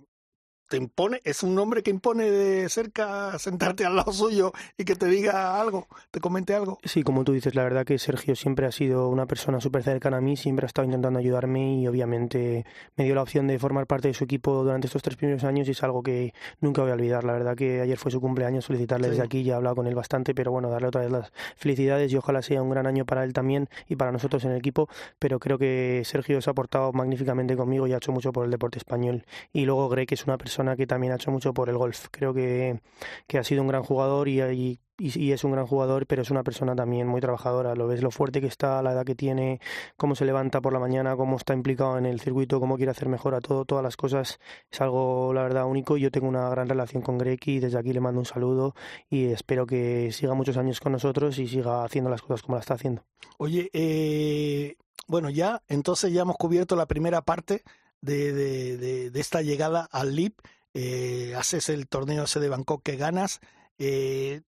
[0.68, 4.96] te impone, es un nombre que impone de cerca sentarte al lado suyo y que
[4.96, 6.79] te diga algo, te comente algo.
[6.85, 10.18] Sí, como tú dices, la verdad que Sergio siempre ha sido una persona súper cercana
[10.18, 12.64] a mí, siempre ha estado intentando ayudarme y obviamente
[12.96, 15.68] me dio la opción de formar parte de su equipo durante estos tres primeros años
[15.68, 17.24] y es algo que nunca voy a olvidar.
[17.24, 19.11] La verdad que ayer fue su cumpleaños, felicitarle sí.
[19.11, 22.11] desde aquí, ya he hablado con él bastante, pero bueno, darle otra vez las felicidades
[22.12, 24.88] y ojalá sea un gran año para él también y para nosotros en el equipo,
[25.18, 28.50] pero creo que Sergio se ha portado magníficamente conmigo y ha hecho mucho por el
[28.50, 29.24] deporte español.
[29.53, 32.07] Y luego Greg, es una persona persona que también ha hecho mucho por el golf.
[32.12, 32.81] Creo que,
[33.27, 36.31] que ha sido un gran jugador y, y y, es un gran jugador, pero es
[36.31, 37.75] una persona también muy trabajadora.
[37.75, 39.61] Lo ves lo fuerte que está, la edad que tiene,
[39.97, 43.09] cómo se levanta por la mañana, cómo está implicado en el circuito, cómo quiere hacer
[43.09, 44.38] mejor a todo, todas las cosas.
[44.71, 45.97] Es algo, la verdad, único.
[45.97, 48.77] Yo tengo una gran relación con Greki y desde aquí le mando un saludo
[49.11, 52.61] y espero que siga muchos años con nosotros y siga haciendo las cosas como la
[52.61, 53.03] está haciendo.
[53.38, 54.77] Oye, eh,
[55.09, 57.64] bueno, ya entonces ya hemos cubierto la primera parte
[58.05, 60.40] de, de, de, esta llegada al LIP.
[60.75, 63.40] Eh, haces el torneo ese de Bangkok que ganas.
[63.79, 64.43] Eh,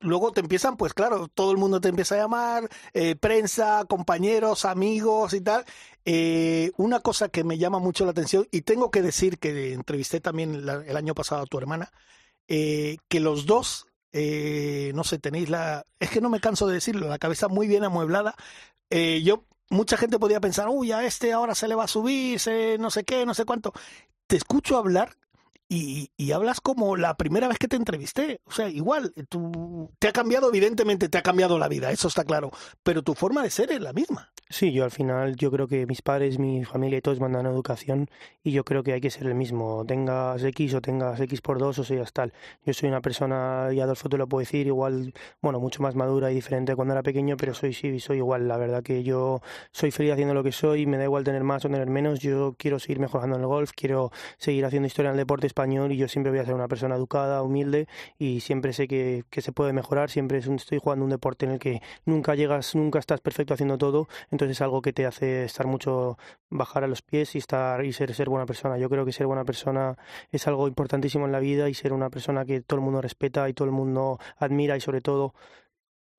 [0.00, 4.64] luego te empiezan, pues claro, todo el mundo te empieza a llamar, eh, prensa, compañeros,
[4.64, 5.64] amigos y tal.
[6.76, 10.54] Una cosa que me llama mucho la atención, y tengo que decir que entrevisté también
[10.54, 11.90] el año pasado a tu hermana,
[12.46, 17.18] que los dos, no sé, tenéis la, es que no me canso de decirlo, la
[17.18, 18.34] cabeza muy bien amueblada.
[18.90, 22.40] yo, mucha gente podía pensar, uy, a este ahora se le va a subir,
[22.78, 23.72] no sé qué, no sé cuánto.
[24.26, 25.16] Te escucho hablar
[25.74, 28.40] y, y, hablas como la primera vez que te entrevisté.
[28.44, 32.24] O sea, igual, tú, te ha cambiado, evidentemente te ha cambiado la vida, eso está
[32.24, 32.50] claro,
[32.82, 34.30] pero tu forma de ser es la misma.
[34.48, 38.08] Sí, yo al final, yo creo que mis padres, mi familia y todos mandan educación
[38.42, 41.58] y yo creo que hay que ser el mismo, tengas X o tengas X por
[41.58, 42.32] dos o seas tal.
[42.64, 46.30] Yo soy una persona, y Adolfo te lo puedo decir, igual, bueno, mucho más madura
[46.30, 48.46] y diferente cuando era pequeño, pero soy sí, soy igual.
[48.46, 49.40] La verdad que yo
[49.72, 52.54] soy feliz haciendo lo que soy, me da igual tener más o tener menos, yo
[52.58, 55.96] quiero seguir mejorando en el golf, quiero seguir haciendo historia en el deporte español y
[55.96, 59.52] yo siempre voy a ser una persona educada, humilde y siempre sé que, que se
[59.52, 63.54] puede mejorar, siempre estoy jugando un deporte en el que nunca llegas, nunca estás perfecto
[63.54, 66.18] haciendo todo, entonces es algo que te hace estar mucho,
[66.50, 68.76] bajar a los pies y estar y ser, ser buena persona.
[68.78, 69.96] Yo creo que ser buena persona
[70.30, 73.48] es algo importantísimo en la vida y ser una persona que todo el mundo respeta
[73.48, 75.34] y todo el mundo admira y sobre todo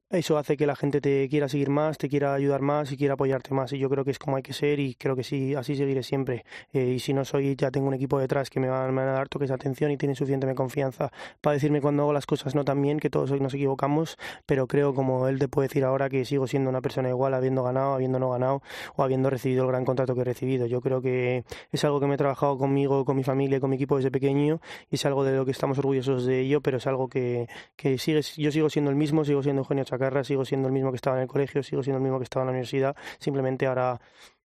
[0.10, 3.16] eso hace que la gente te quiera seguir más, te quiera ayudar más y quiera
[3.16, 3.74] apoyarte más.
[3.74, 6.04] Y yo creo que es como hay que ser y creo que sí, así seguiré
[6.04, 6.46] siempre.
[6.74, 9.30] Eh, y si no soy, ya tengo un equipo detrás que me van, a dar
[9.30, 12.82] toques de atención y tienen suficiente confianza para decirme cuando hago las cosas no tan
[12.82, 16.48] bien, que todos nos equivocamos, pero creo, como él te puede decir ahora, que sigo
[16.48, 18.62] siendo una persona igual, habiendo ganado, habiendo no ganado
[18.96, 20.68] o habiendo recibido el gran contrato que he recibido.
[20.68, 23.76] Yo creo que es algo que me he trabajado conmigo, con mi familia, con mi
[23.76, 26.88] equipo desde pequeño y es algo de lo que estamos orgullosos de ello, pero es
[26.88, 30.68] algo que, que sigue, yo sigo siendo el mismo, sigo siendo Eugenio Chacarra, sigo siendo
[30.68, 32.52] el mismo que estaba en el colegio, sigo siendo el mismo que estaba en la
[32.52, 34.00] universidad, simplemente ahora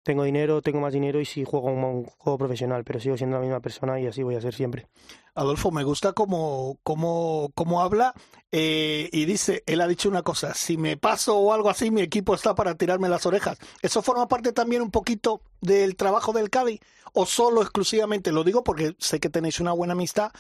[0.07, 3.43] tengo dinero, tengo más dinero y sí juego un, juego profesional, pero sigo siendo la
[3.43, 4.87] misma persona y así voy a ser siempre.
[5.35, 8.15] Adolfo, me gusta cómo, cómo, cómo habla
[8.53, 12.03] eh, y dice, él ha dicho una cosa, si me paso o algo así, mi
[12.03, 13.59] equipo está para tirarme las orejas.
[13.83, 16.81] ¿Eso forma parte también un poquito del trabajo del Cádiz
[17.13, 18.33] o solo exclusivamente?
[18.33, 20.33] Lo digo porque sé que tenéis una buena amistad.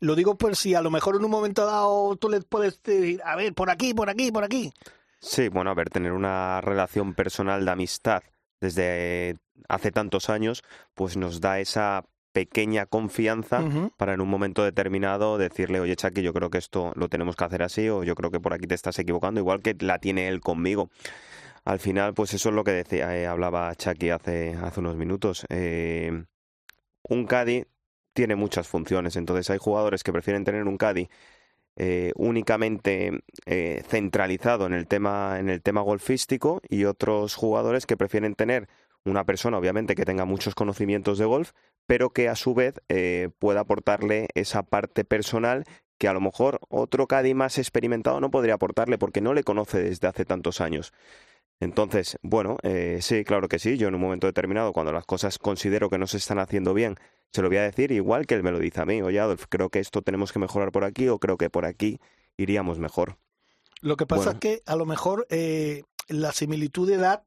[0.00, 3.22] Lo digo por si a lo mejor en un momento dado tú le puedes decir,
[3.24, 4.72] a ver, por aquí, por aquí, por aquí.
[5.20, 8.22] Sí, bueno, a ver, tener una relación personal de amistad
[8.60, 9.36] desde
[9.68, 10.62] hace tantos años,
[10.94, 13.62] pues nos da esa pequeña confianza
[13.96, 17.44] para en un momento determinado decirle, oye, Chucky, yo creo que esto lo tenemos que
[17.44, 20.28] hacer así o yo creo que por aquí te estás equivocando, igual que la tiene
[20.28, 20.90] él conmigo.
[21.64, 25.46] Al final, pues eso es lo que decía, eh, hablaba Chucky hace, hace unos minutos.
[25.48, 26.24] Eh,
[27.08, 27.64] un Caddy
[28.12, 31.08] tiene muchas funciones, entonces hay jugadores que prefieren tener un Caddy
[31.76, 37.96] eh, únicamente eh, centralizado en el tema en el tema golfístico y otros jugadores que
[37.96, 38.68] prefieren tener
[39.06, 41.52] una persona obviamente que tenga muchos conocimientos de golf
[41.86, 45.64] pero que a su vez eh, pueda aportarle esa parte personal
[45.96, 49.82] que a lo mejor otro caddy más experimentado no podría aportarle porque no le conoce
[49.82, 50.92] desde hace tantos años.
[51.62, 52.56] Entonces, bueno,
[53.00, 53.76] sí, claro que sí.
[53.76, 56.96] Yo en un momento determinado, cuando las cosas considero que no se están haciendo bien,
[57.32, 59.00] se lo voy a decir igual que él me lo dice a mí.
[59.00, 61.98] Oye, Adolf, creo que esto tenemos que mejorar por aquí o creo que por aquí
[62.36, 63.16] iríamos mejor.
[63.80, 67.24] Lo que pasa es que a lo mejor eh, la similitud de edad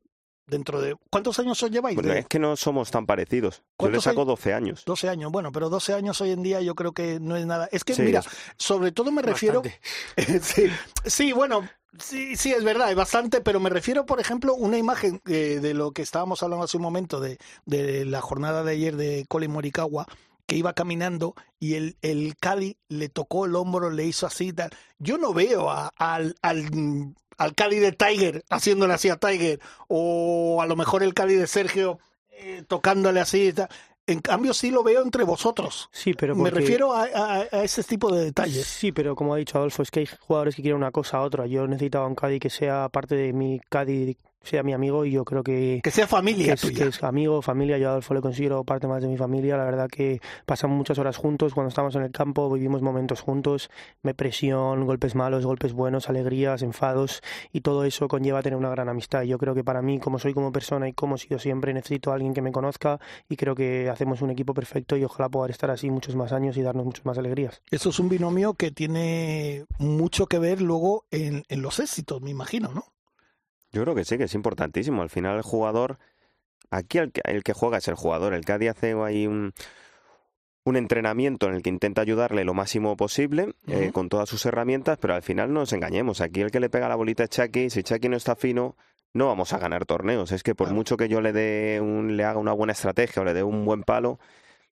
[0.48, 0.96] dentro de...
[1.10, 1.96] ¿Cuántos años os lleváis?
[1.96, 3.64] Bueno, es que no somos tan parecidos.
[3.80, 4.84] Yo le saco 12 años.
[4.86, 7.68] 12 años, bueno, pero 12 años hoy en día yo creo que no es nada.
[7.72, 8.24] Es que, mira,
[8.58, 9.64] sobre todo me refiero...
[10.42, 10.70] sí,
[11.04, 11.68] sí, bueno,
[12.00, 15.74] Sí, sí, es verdad, es bastante, pero me refiero, por ejemplo, una imagen eh, de
[15.74, 19.52] lo que estábamos hablando hace un momento de, de la jornada de ayer de Colin
[19.52, 20.06] Morikawa,
[20.46, 24.72] que iba caminando y el, el Cali le tocó el hombro, le hizo así tal.
[25.00, 30.62] Yo no veo a, al, al, al Cali de Tiger haciéndole así a Tiger, o
[30.62, 32.00] a lo mejor el Cali de Sergio
[32.32, 33.54] eh, tocándole así.
[33.54, 33.70] Tal.
[34.08, 35.90] En cambio, sí lo veo entre vosotros.
[35.92, 38.68] Sí, pero Me refiero a, ese tipo de detalles.
[38.68, 41.22] Sí, pero como ha dicho Adolfo, es que hay jugadores que quieren una cosa a
[41.22, 41.48] otra.
[41.48, 45.26] Yo necesitaba un Cádiz que sea parte de mi Cádiz sea mi amigo y yo
[45.26, 45.82] creo que...
[45.84, 46.84] Que sea familia que es, tuya.
[46.84, 49.66] que es amigo, familia, yo a Adolfo le considero parte más de mi familia, la
[49.66, 53.70] verdad que pasamos muchas horas juntos cuando estamos en el campo, vivimos momentos juntos,
[54.04, 58.90] me presión, golpes malos, golpes buenos, alegrías, enfados y todo eso conlleva tener una gran
[58.90, 59.24] amistad.
[59.24, 62.12] Yo creo que para mí, como soy como persona y como he sido siempre, necesito
[62.12, 65.52] a alguien que me conozca y creo que hacemos un equipo perfecto y ojalá poder
[65.52, 67.62] estar así muchos más años y darnos muchas más alegrías.
[67.72, 72.32] Eso es un binomio que tiene mucho que ver luego en, en los éxitos, me
[72.32, 72.95] imagino, ¿no?
[73.76, 75.02] Yo creo que sí, que es importantísimo.
[75.02, 75.98] Al final el jugador,
[76.72, 78.34] aquí el que, el que juega es el jugador.
[78.34, 79.54] El Cádiz hace ahí un,
[80.64, 84.98] un entrenamiento en el que intenta ayudarle lo máximo posible eh, con todas sus herramientas,
[85.00, 86.22] pero al final no nos engañemos.
[86.22, 87.70] Aquí el que le pega la bolita es Chucky.
[87.70, 88.78] Si Chucky no está fino,
[89.14, 90.32] no vamos a ganar torneos.
[90.32, 90.76] Es que por Claro.
[90.78, 93.66] mucho que yo le dé un, le haga una buena estrategia o le dé un
[93.66, 94.20] buen palo,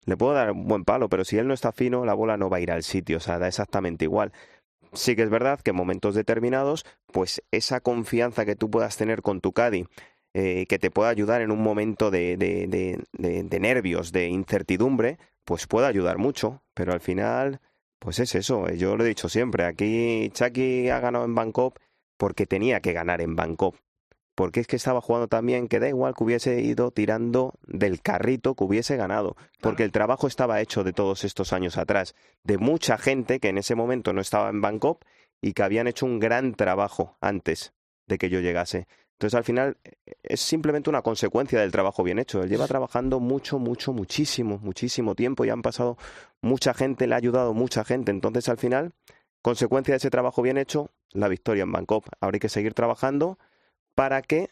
[0.06, 2.50] le puedo dar un buen palo, pero si él no está fino, la bola no
[2.50, 3.18] va a ir al sitio.
[3.18, 4.32] O sea, da exactamente igual.
[4.94, 9.22] Sí que es verdad que en momentos determinados, pues esa confianza que tú puedas tener
[9.22, 9.86] con tu caddy,
[10.34, 15.18] eh, que te pueda ayudar en un momento de, de, de, de- nervios, de incertidumbre,
[15.46, 16.62] pues puede ayudar mucho.
[16.74, 17.60] Pero al final,
[18.00, 18.68] pues es eso.
[18.70, 19.66] eh, Yo lo he dicho siempre.
[19.66, 21.80] Aquí Chucky ha ganado en Bangkok
[22.18, 23.76] porque tenía que ganar en Bangkok.
[24.36, 28.56] Porque es que estaba jugando también que da igual que hubiese ido tirando del carrito
[28.56, 29.36] que hubiese ganado.
[29.62, 32.16] Porque el trabajo estaba hecho de todos estos años atrás.
[32.44, 35.06] De mucha gente que en ese momento no estaba en Bangkok
[35.42, 37.74] y que habían hecho un gran trabajo antes
[38.08, 38.88] de que yo llegase.
[39.14, 39.78] Entonces al final
[40.24, 42.42] es simplemente una consecuencia del trabajo bien hecho.
[42.42, 45.98] Él lleva trabajando mucho, mucho, muchísimo, muchísimo tiempo y han pasado
[46.42, 48.12] mucha gente, le ha ayudado mucha gente.
[48.12, 48.94] Entonces al final,
[49.42, 52.08] consecuencia de ese trabajo bien hecho, la victoria en Bangkok.
[52.20, 53.38] Hay que seguir trabajando
[53.96, 54.50] para que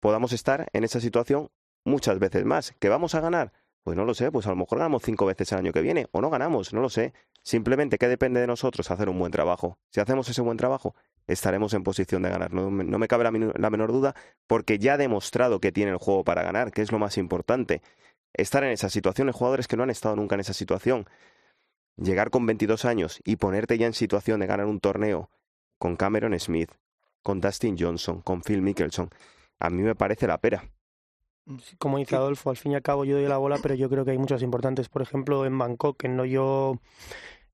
[0.00, 1.50] podamos estar en esa situación
[1.84, 2.74] muchas veces más.
[2.78, 3.52] ¿Que vamos a ganar?
[3.84, 6.06] Pues no lo sé, pues a lo mejor ganamos cinco veces el año que viene,
[6.12, 7.12] o no ganamos, no lo sé.
[7.42, 9.78] Simplemente que depende de nosotros hacer un buen trabajo.
[9.90, 10.94] Si hacemos ese buen trabajo,
[11.26, 12.52] estaremos en posición de ganar.
[12.52, 13.30] No, me- cabe la,
[13.70, 14.14] menor duda,
[14.46, 17.82] porque ya ha demostrado que tiene el juego para ganar, que es lo más importante.
[18.34, 21.06] Estar en esa situación, hay jugadores que no han estado nunca en esa situación.
[21.96, 25.28] Llegar con 22 años y ponerte ya en situación de ganar un torneo
[25.78, 26.70] con Cameron Smith,
[27.22, 29.10] con Dustin Johnson, con Phil Mickelson,
[29.60, 30.64] a mí me parece la pera.
[31.78, 34.04] Como dice Adolfo, al fin y al cabo yo doy la bola, pero yo creo
[34.04, 34.88] que hay muchas importantes.
[34.88, 36.80] Por ejemplo, en Bangkok, en el hoyo,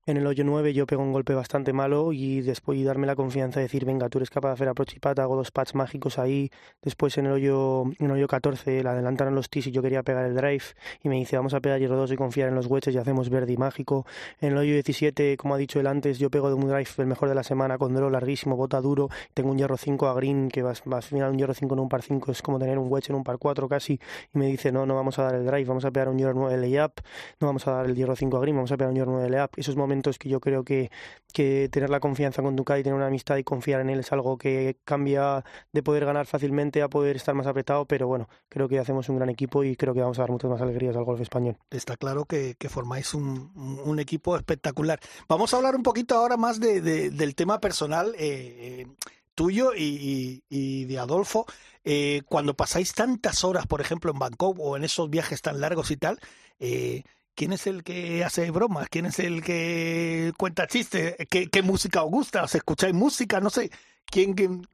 [0.09, 3.15] en el hoyo 9 yo pego un golpe bastante malo y después y darme la
[3.15, 5.75] confianza de decir, venga, tú eres capaz de hacer approach y pat, hago dos pads
[5.75, 6.49] mágicos ahí.
[6.81, 10.01] Después en el hoyo, en el hoyo 14 la adelantaron los tees y yo quería
[10.01, 10.63] pegar el drive
[11.03, 13.29] y me dice, vamos a pegar hierro 2 y confiar en los wedges y hacemos
[13.29, 14.07] verde y mágico.
[14.41, 17.05] En el hoyo 17, como ha dicho él antes, yo pego de un drive el
[17.05, 20.49] mejor de la semana con draw larguísimo, bota duro, tengo un hierro 5 a green,
[20.49, 22.79] que va, va a final un hierro 5 en un par 5, es como tener
[22.79, 23.99] un wedge en un par 4 casi,
[24.33, 26.33] y me dice, no, no vamos a dar el drive, vamos a pegar un hierro
[26.33, 26.93] 9 layup,
[27.39, 29.29] no vamos a dar el hierro 5 a green, vamos a pegar un hierro 9
[29.29, 29.51] layup.
[29.55, 30.91] Esos momentos que yo creo que,
[31.33, 34.37] que tener la confianza con y tener una amistad y confiar en él es algo
[34.37, 38.79] que cambia de poder ganar fácilmente a poder estar más apretado, pero bueno, creo que
[38.79, 41.21] hacemos un gran equipo y creo que vamos a dar muchas más alegrías al golf
[41.21, 41.57] español.
[41.69, 43.51] Está claro que, formáis un,
[43.85, 44.99] un equipo espectacular.
[45.27, 48.87] Vamos a hablar un poquito ahora más de, de- del tema personal eh, eh,
[49.35, 51.45] tuyo y de Adolfo.
[51.85, 55.89] Eh, cuando pasáis tantas horas, por ejemplo, en Bangkok o en esos viajes tan largos
[55.91, 56.19] y tal,
[56.59, 57.03] eh,
[57.39, 58.89] ¿quién es el que hace bromas?
[58.89, 61.15] ¿Quién es el que cuenta chistes?
[61.29, 62.43] ¿Qué, qué música os gusta?
[62.43, 63.39] ¿Os escucháis música?
[63.39, 63.71] No sé.
[64.05, 64.67] ¿Quién, quién,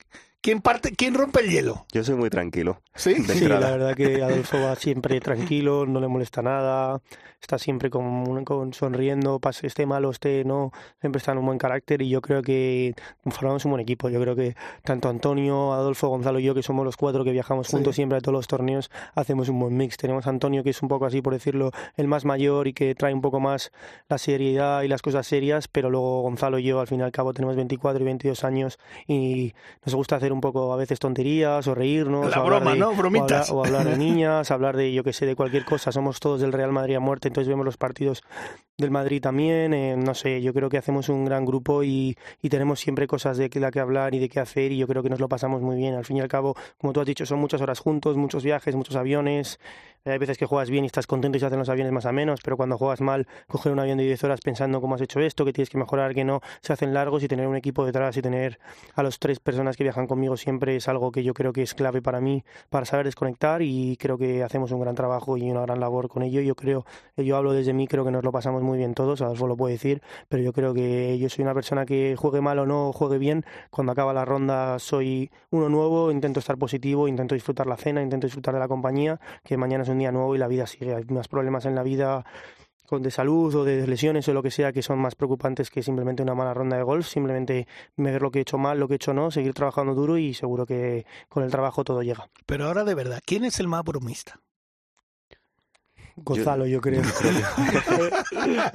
[0.45, 1.87] quién parte, quién rompe el hielo?
[1.91, 2.79] Yo soy muy tranquilo.
[2.93, 3.15] ¿Sí?
[3.15, 7.01] Sí, la verdad que Adolfo va siempre tranquilo, no le molesta nada,
[7.41, 11.57] está siempre con, con sonriendo, pase esté malo, esté no, siempre está en un buen
[11.57, 12.93] carácter y yo creo que
[13.31, 14.07] formamos un buen equipo.
[14.09, 17.65] Yo creo que tanto Antonio, Adolfo, Gonzalo y yo, que somos los cuatro que viajamos
[17.67, 17.71] Sí.
[17.71, 19.97] juntos siempre a todos los torneos, hacemos un buen mix.
[19.97, 22.93] Tenemos a Antonio, que es un poco así, por decirlo, el más mayor y que
[22.93, 23.71] trae un poco más
[24.09, 27.11] la seriedad y las cosas serias, pero luego Gonzalo y yo, al fin y al
[27.11, 28.77] cabo, tenemos 24 y 22 años
[29.07, 29.53] y
[29.83, 32.29] nos gusta hacer un poco a veces tonterías o reírnos.
[32.29, 32.87] La o broma, de- ¿no?
[32.87, 33.49] o hablar- Bromitas.
[33.49, 35.91] O hablar, de niñas, hablar de, yo que sé, de cualquier cosa.
[35.91, 38.21] Somos todos del Real Madrid a muerte, entonces vemos los partidos
[38.77, 39.73] del Madrid también.
[39.73, 43.37] eh, no sé, yo creo que hacemos un gran grupo y, y tenemos siempre cosas
[43.37, 45.61] de la que hablar y de qué hacer y yo creo que nos lo pasamos
[45.61, 45.95] muy bien.
[45.95, 48.75] Al fin y al cabo, como tú has dicho, son muchas horas juntos, muchos viajes,
[48.75, 49.59] muchos aviones.
[50.03, 52.05] Eh, Hay veces que juegas bien y estás contento y se hacen los aviones más
[52.05, 55.01] a menos, pero cuando juegas mal, coger un avión de 10 horas pensando cómo has
[55.01, 57.85] hecho esto, que tienes que mejorar, que no, se hacen largos y tener un equipo
[57.85, 58.59] detrás y tener
[58.93, 61.73] a las tres personas que viajan conmigo siempre es algo que yo creo que es
[61.73, 65.61] clave para mí, para saber desconectar y creo que hacemos un gran trabajo y una
[65.61, 66.41] gran labor con ello.
[66.41, 66.85] Yo creo,
[67.17, 69.73] yo hablo desde mí, creo que nos lo pasamos muy bien todos, Adolfo lo puede
[69.73, 73.17] decir, pero yo creo que yo soy una persona que juegue mal o no, juegue
[73.17, 78.01] bien, cuando acaba la ronda soy uno nuevo, intento estar positivo, intento disfrutar la cena,
[78.01, 80.95] intento disfrutar de la compañía, que mañana es un día nuevo y la vida sigue.
[80.95, 82.25] Hay más problemas en la vida
[82.91, 86.21] de salud o de lesiones o lo que sea que son más preocupantes que simplemente
[86.21, 88.95] una mala ronda de golf, simplemente ver lo que he hecho mal, lo que he
[88.97, 92.29] hecho no, seguir trabajando duro y seguro que con el trabajo todo llega.
[92.45, 94.39] Pero ahora de verdad, ¿quién es el más bromista?
[96.17, 97.03] Gonzalo, yo, creo.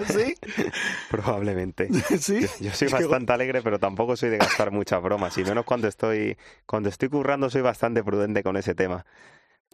[0.06, 0.34] ¿Sí?
[1.10, 1.88] Probablemente.
[2.18, 2.46] ¿Sí?
[2.60, 5.36] Yo, soy bastante alegre, pero tampoco soy de gastar muchas bromas.
[5.38, 9.06] Y menos cuando estoy, cuando estoy currando, soy bastante prudente con ese tema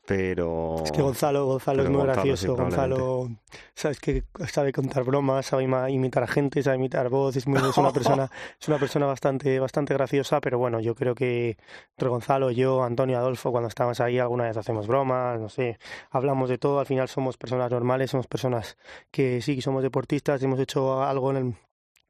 [0.07, 0.77] pero...
[0.85, 3.29] Es que Gonzalo, Gonzalo es muy gracioso, Gonzalo,
[3.75, 7.77] sabes que sabe contar bromas, sabe imitar a gente, sabe imitar voz, es, muy, es
[7.77, 11.57] una persona, es una persona bastante, bastante graciosa, pero bueno, yo creo que
[11.91, 15.79] entre Gonzalo, yo, Antonio, Adolfo, cuando estamos ahí alguna vez hacemos bromas, no sé,
[16.11, 18.79] hablamos de todo, al final somos personas normales, somos personas
[19.11, 21.55] que sí, somos deportistas, hemos hecho algo en el,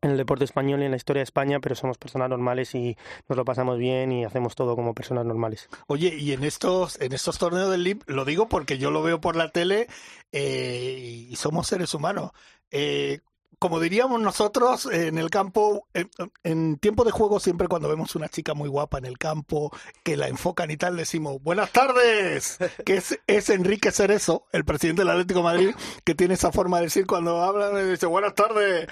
[0.06, 2.96] en el deporte español y en la historia de España, pero somos personas normales y
[3.28, 5.68] nos lo pasamos bien y hacemos todo como personas normales.
[5.86, 9.20] Oye, y en estos, en estos torneos del LIB, lo digo porque yo lo veo
[9.20, 9.88] por la tele
[10.32, 12.30] eh, y somos seres humanos.
[12.70, 13.20] Eh,
[13.58, 15.88] como diríamos nosotros en el campo,
[16.42, 20.16] en, tiempo de juego siempre cuando vemos una chica muy guapa en el campo, que
[20.16, 25.10] la enfocan y tal, decimos, buenas tardes, que es, es Enrique Cerezo, el presidente del
[25.10, 28.88] Atlético de Madrid, que tiene esa forma de decir cuando habla, dice, buenas tardes.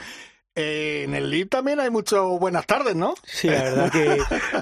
[0.56, 3.14] Eh, en el LIB también hay mucho buenas tardes, ¿no?
[3.24, 4.18] Sí, la verdad que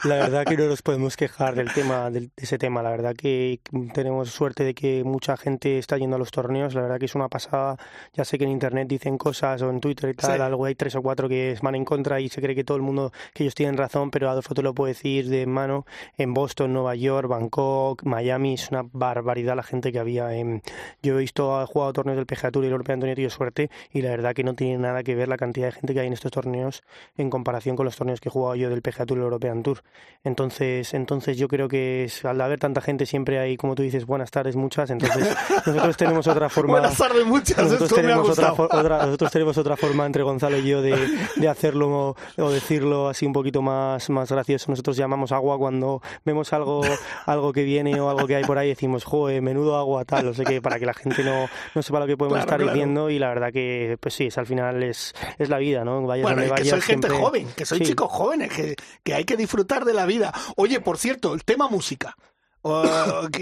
[0.08, 2.82] la verdad que no nos podemos quejar del tema de ese tema.
[2.82, 3.60] La verdad que
[3.92, 6.74] tenemos suerte de que mucha gente está yendo a los torneos.
[6.74, 7.76] La verdad que es una pasada.
[8.14, 10.94] Ya sé que en internet dicen cosas o en Twitter y tal, algo hay tres
[10.94, 13.54] o cuatro que van en contra y se cree que todo el mundo que ellos
[13.54, 15.84] tienen razón, pero Adolfo te lo puedo decir de mano.
[16.16, 20.32] En Boston, Nueva York, Bangkok, Miami es una barbaridad la gente que había.
[20.34, 20.62] En...
[21.02, 23.70] Yo he visto he jugado torneos del PGA Tour y el y he tenido suerte
[23.92, 26.06] y la verdad que no tiene nada que ver la cantidad de gente que hay
[26.06, 26.82] en estos torneos
[27.16, 29.82] en comparación con los torneos que he jugado yo del PGA Tour y European Tour.
[30.24, 34.30] Entonces, entonces yo creo que al haber tanta gente siempre hay, como tú dices, buenas
[34.30, 36.72] tardes muchas, entonces nosotros tenemos otra forma...
[36.74, 38.54] buenas tardes muchas, nosotros tenemos otra,
[39.06, 40.96] nosotros tenemos otra forma entre Gonzalo y yo de,
[41.36, 44.70] de hacerlo o decirlo así un poquito más, más gracioso.
[44.70, 46.82] Nosotros llamamos agua cuando vemos algo,
[47.26, 50.34] algo que viene o algo que hay por ahí, decimos, joder, menudo agua tal, o
[50.34, 53.10] sé que para que la gente no, no sepa lo que podemos estar diciendo.
[53.10, 56.02] Y la verdad que, pues sí, es, al final es, es la vida ¿no?
[56.02, 59.94] bueno, que soy gente joven, que soy chicos jóvenes, que, que, hay que disfrutar de
[59.94, 60.32] la vida.
[60.56, 62.16] Oye, por cierto, el tema música.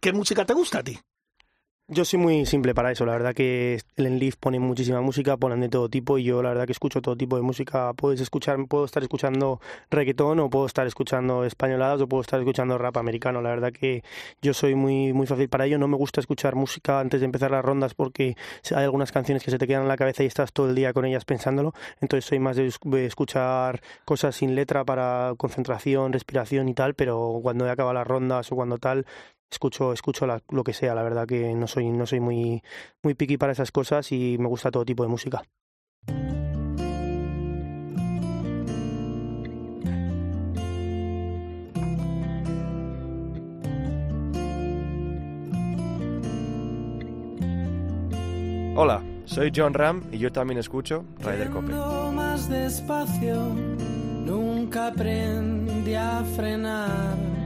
[0.00, 0.98] ¿qué, música te gusta a ti?
[1.86, 5.60] Yo soy muy simple para eso, la verdad que el Enleaf pone muchísima música, ponen
[5.60, 7.92] de todo tipo y yo la verdad que escucho todo tipo de música.
[7.92, 12.78] Puedes escuchar, puedo estar escuchando reggaetón o puedo estar escuchando españoladas o puedo estar escuchando
[12.78, 13.42] rap americano.
[13.42, 14.02] La verdad que
[14.40, 15.76] yo soy muy muy fácil para ello.
[15.76, 18.34] No me gusta escuchar música antes de empezar las rondas porque
[18.74, 20.94] hay algunas canciones que se te quedan en la cabeza y estás todo el día
[20.94, 21.74] con ellas pensándolo.
[22.00, 22.72] Entonces soy más de
[23.04, 28.50] escuchar cosas sin letra para concentración, respiración y tal, pero cuando he acabado las rondas
[28.50, 29.04] o cuando tal,
[29.50, 32.62] escucho, escucho lo que sea, la verdad que no soy, no soy muy,
[33.02, 35.42] muy picky para esas cosas y me gusta todo tipo de música.
[48.76, 51.72] Hola, soy John Ram y yo también escucho Ryder Cope.
[52.12, 53.36] más despacio,
[54.24, 57.43] nunca aprendí a frenar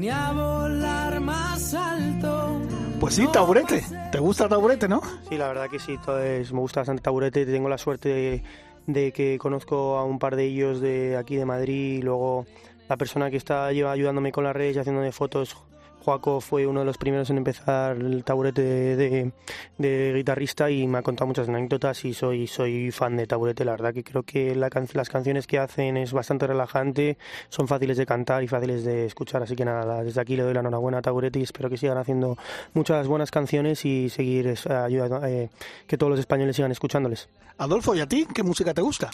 [0.00, 2.58] ni a volar más alto.
[2.98, 3.84] Pues sí, taburete.
[4.10, 5.02] ¿Te gusta taburete, no?
[5.28, 7.44] Sí, la verdad que sí, me gusta bastante taburete.
[7.44, 8.42] Tengo la suerte
[8.86, 12.46] de, que conozco a un par de ellos de aquí de Madrid y luego
[12.88, 15.56] la persona que está ayudándome con las redes y haciéndome fotos
[16.04, 21.02] Joaco fue uno de los primeros en empezar el taburete de, guitarrista y me ha
[21.02, 23.64] contado muchas anécdotas y soy, soy fan de taburete.
[23.64, 28.06] La verdad que creo que las canciones que hacen es bastante relajante, son fáciles de
[28.06, 29.42] cantar y fáciles de escuchar.
[29.42, 31.98] Así que nada, desde aquí le doy la enhorabuena a taburete y espero que sigan
[31.98, 32.36] haciendo
[32.74, 35.50] muchas buenas canciones y seguir ayudando, eh,
[35.86, 37.28] que todos los españoles sigan escuchándoles.
[37.58, 39.10] Adolfo, ¿y a ti qué música te gusta?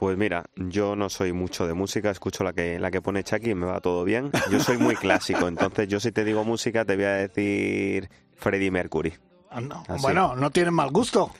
[0.00, 3.50] Pues mira, yo no soy mucho de música, escucho la que, la que pone Chucky
[3.50, 4.30] y me va todo bien.
[4.50, 8.70] Yo soy muy clásico, entonces yo si te digo música te voy a decir Freddie
[8.70, 9.12] Mercury.
[9.50, 9.60] Ah,
[10.00, 11.30] bueno, no tienes mal gusto.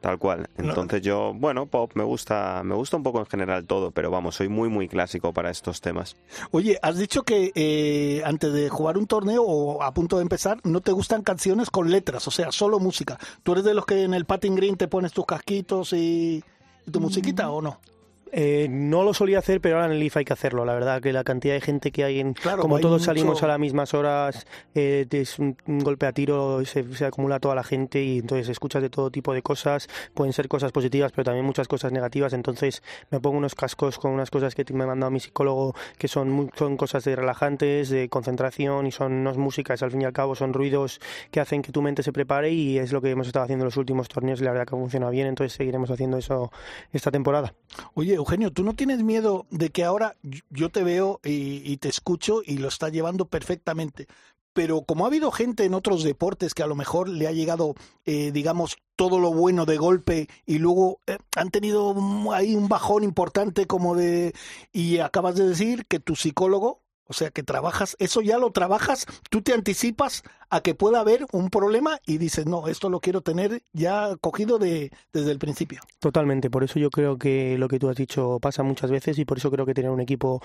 [0.00, 0.50] Tal cual.
[0.56, 4.34] Entonces yo, bueno, pop me gusta, me gusta un poco en general todo, pero vamos,
[4.34, 6.16] soy muy muy clásico para estos temas.
[6.50, 10.58] Oye, has dicho que eh, antes de jugar un torneo o a punto de empezar,
[10.64, 13.16] no te gustan canciones con letras, o sea, solo música.
[13.44, 16.42] ¿Tú eres de los que en el patting green te pones tus casquitos y,
[16.90, 17.78] tu musiquita o no?
[18.32, 20.64] Eh, no lo solía hacer, pero ahora en el IF hay que hacerlo.
[20.64, 23.58] La verdad que la cantidad de gente que hay en, como todos salimos a las
[23.58, 28.18] mismas horas, eh, es un, golpe a tiro, se, se, acumula toda la gente y
[28.18, 29.88] entonces escuchas de todo tipo de cosas.
[30.14, 32.32] Pueden ser cosas positivas, pero también muchas cosas negativas.
[32.32, 36.08] Entonces me pongo unos cascos con unas cosas que me ha mandado mi psicólogo, que
[36.08, 40.04] son, son cosas de relajantes, de concentración y son no es músicas, al fin y
[40.04, 41.00] al cabo son ruidos
[41.30, 43.66] que hacen que tu mente se prepare y es lo que hemos estado haciendo en
[43.66, 45.26] los últimos torneos y la verdad que funciona bien.
[45.26, 46.52] Entonces seguiremos haciendo eso
[46.92, 47.54] esta temporada.
[47.94, 50.16] Oye, Eugenio, ¿tú no tienes miedo de que ahora
[50.50, 54.08] yo te veo y, te escucho y lo estás llevando perfectamente?
[54.52, 57.74] Pero como ha habido gente en otros deportes que a lo mejor le ha llegado,
[58.06, 61.94] eh, digamos, todo lo bueno de golpe y luego eh, han tenido
[62.32, 64.34] ahí un bajón importante como de...
[64.72, 69.06] Y acabas de decir que tu psicólogo o sea que trabajas, eso ya lo trabajas,
[69.30, 73.22] tú te anticipas a que pueda haber un problema y dices, no, esto lo quiero
[73.22, 75.80] tener ya cogido de, desde el principio.
[75.98, 79.24] Totalmente, por eso yo creo que lo que tú has dicho pasa muchas veces y
[79.24, 80.42] por eso creo que tener un equipo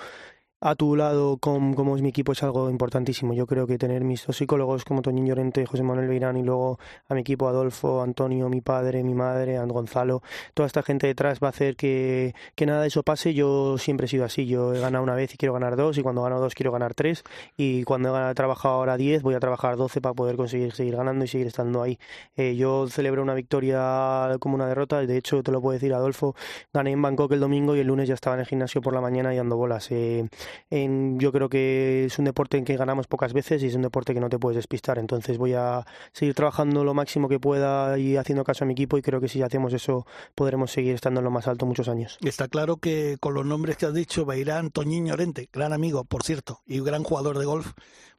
[0.65, 3.33] a tu lado como, es mi equipo es algo importantísimo.
[3.33, 6.79] Yo creo que tener mis dos psicólogos como Toñín Llorente, José Manuel Beirán y luego
[7.09, 10.21] a mi equipo Adolfo, Antonio, mi padre, mi madre, Gonzalo,
[10.53, 13.33] toda esta gente detrás va a hacer que, que nada de eso pase.
[13.33, 14.45] Yo siempre he sido así.
[14.45, 16.93] Yo he ganado una vez y quiero ganar dos y cuando gano dos quiero ganar
[16.93, 17.23] tres
[17.57, 21.25] y cuando he trabajado ahora diez voy a trabajar doce para poder conseguir seguir ganando
[21.25, 21.99] y seguir estando ahí.
[22.37, 25.01] Eh, yo celebro una victoria como una derrota.
[25.01, 26.35] De hecho, te lo puedo decir, Adolfo,
[26.73, 29.01] gané en Bangkok el domingo y el lunes ya estaba en el gimnasio por la
[29.01, 29.91] mañana y dando bolas.
[29.91, 30.25] Eh,
[30.69, 34.13] yo creo que es un deporte en que ganamos pocas veces y es un deporte
[34.13, 34.99] que no te puedes despistar.
[34.99, 38.97] Entonces voy a seguir trabajando lo máximo que pueda y haciendo caso a mi equipo
[38.97, 42.17] y creo que si hacemos eso podremos seguir estando en lo más alto muchos años.
[42.21, 46.23] Está claro que con los nombres que has dicho, Beirán, Toñín Llorente, gran amigo, por
[46.23, 47.73] cierto, y gran jugador de golf,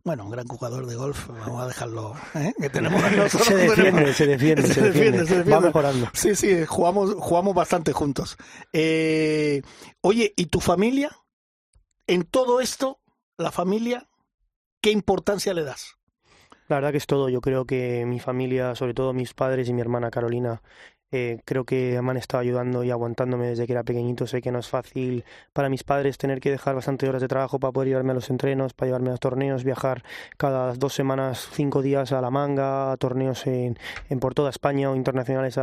[0.05, 2.53] bueno, un gran jugador de golf, vamos a dejarlo, ¿eh?
[2.61, 6.09] que tenemos se, defiende, se defiende, se, defiende, se defiende, va mejorando.
[6.13, 8.37] Sí, sí, jugamos, jugamos bastante juntos.
[8.73, 9.63] Eh,
[10.03, 11.11] oye, ¿y tu familia?
[12.07, 13.01] En todo esto,
[13.37, 14.09] la familia,
[14.81, 15.97] ¿qué importancia le das?
[16.69, 17.29] La verdad que es todo.
[17.29, 20.63] Yo creo que mi familia, sobre todo mis padres y mi hermana Carolina,
[21.17, 24.27] eh, creo que me han estado ayudando y aguantándome desde que era pequeñito.
[24.27, 27.61] Sé que no es fácil para mis padres tener que dejar bastante horas de trabajo
[27.61, 30.03] para poder llevarme a los entrenos, para llevarme a los torneos, viajar
[30.37, 33.79] cada dos semanas, cinco días a la manga, a torneos en,
[34.19, 35.55] por toda España o internacionales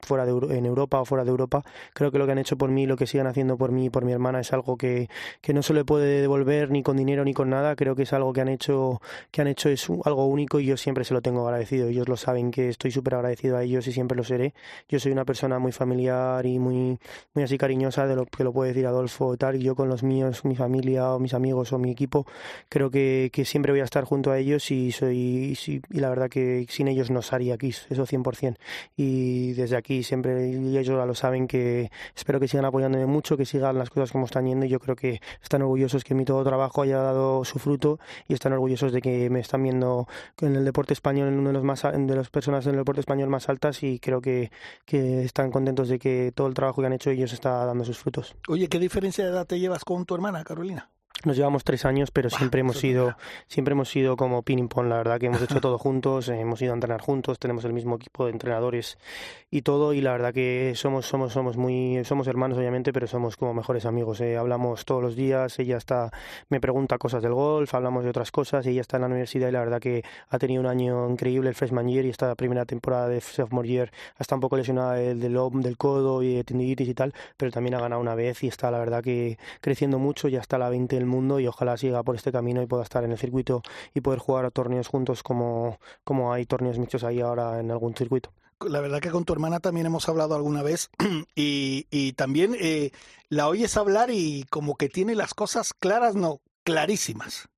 [0.00, 1.64] fuera de en Europa o fuera de Europa.
[1.94, 3.90] Creo que lo que han hecho por mí, lo que sigan haciendo por mí y
[3.90, 5.08] por mi hermana es algo que,
[5.40, 7.76] que no se le puede devolver ni con dinero ni con nada.
[7.76, 9.00] Creo que es algo que han hecho,
[9.30, 11.88] que han hecho es algo único y yo siempre se lo tengo agradecido.
[11.88, 14.52] Ellos lo saben que estoy súper agradecido a ellos y siempre lo seré.
[14.98, 16.98] Soy una persona muy familiar y muy,
[17.34, 20.02] muy así cariñosa de lo que lo puede decir Adolfo tal, y yo con los
[20.02, 22.26] míos, mi familia o mis amigos o mi equipo,
[22.68, 25.56] creo que, que siempre voy a estar junto a ellos y soy
[25.90, 28.56] y la verdad que sin ellos no haría aquí, eso 100%.
[28.96, 33.44] Y desde aquí siempre, y ellos lo saben, que espero que sigan apoyándome mucho, que
[33.44, 36.44] sigan las cosas como están yendo y yo creo que están orgullosos que mi todo
[36.44, 40.06] trabajo haya dado su fruto y están orgullosos de que me están viendo
[40.40, 43.00] en el deporte español, en uno de los más de las personas en el deporte
[43.00, 44.50] español más altas y creo que,
[44.88, 47.98] que están contentos de que todo el trabajo que han hecho ellos está dando sus
[47.98, 48.34] frutos.
[48.48, 50.90] Oye, ¿qué diferencia de edad te llevas con tu hermana, Carolina?
[51.24, 53.16] Nos llevamos tres años, pero siempre hemos sido,
[53.48, 56.72] siempre hemos sido como ping pong, la verdad que hemos hecho todo juntos, hemos ido
[56.72, 58.98] a entrenar juntos, tenemos el mismo equipo de entrenadores
[59.50, 63.36] y todo, y la verdad que somos, somos, somos muy, somos hermanos obviamente, pero somos
[63.36, 64.20] como mejores amigos.
[64.20, 64.36] Eh.
[64.36, 66.12] Hablamos todos los días, ella está,
[66.50, 69.52] me pregunta cosas del golf, hablamos de otras cosas, ella está en la universidad y
[69.52, 73.08] la verdad que ha tenido un año increíble el freshman year y esta primera temporada
[73.08, 76.94] de sophomore year está un poco lesionada del, del, del codo y de tendinitis y
[76.94, 80.38] tal, pero también ha ganado una vez y está la verdad que creciendo mucho, ya
[80.38, 83.12] está la 20 del mundo y ojalá siga por este camino y pueda estar en
[83.12, 83.62] el circuito
[83.94, 87.94] y poder jugar a torneos juntos como, como hay torneos mixtos ahí ahora en algún
[87.94, 88.32] circuito.
[88.60, 90.90] La verdad que con tu hermana también hemos hablado alguna vez
[91.34, 92.90] y, y también eh,
[93.28, 97.48] la oyes hablar y como que tiene las cosas claras, no, clarísimas.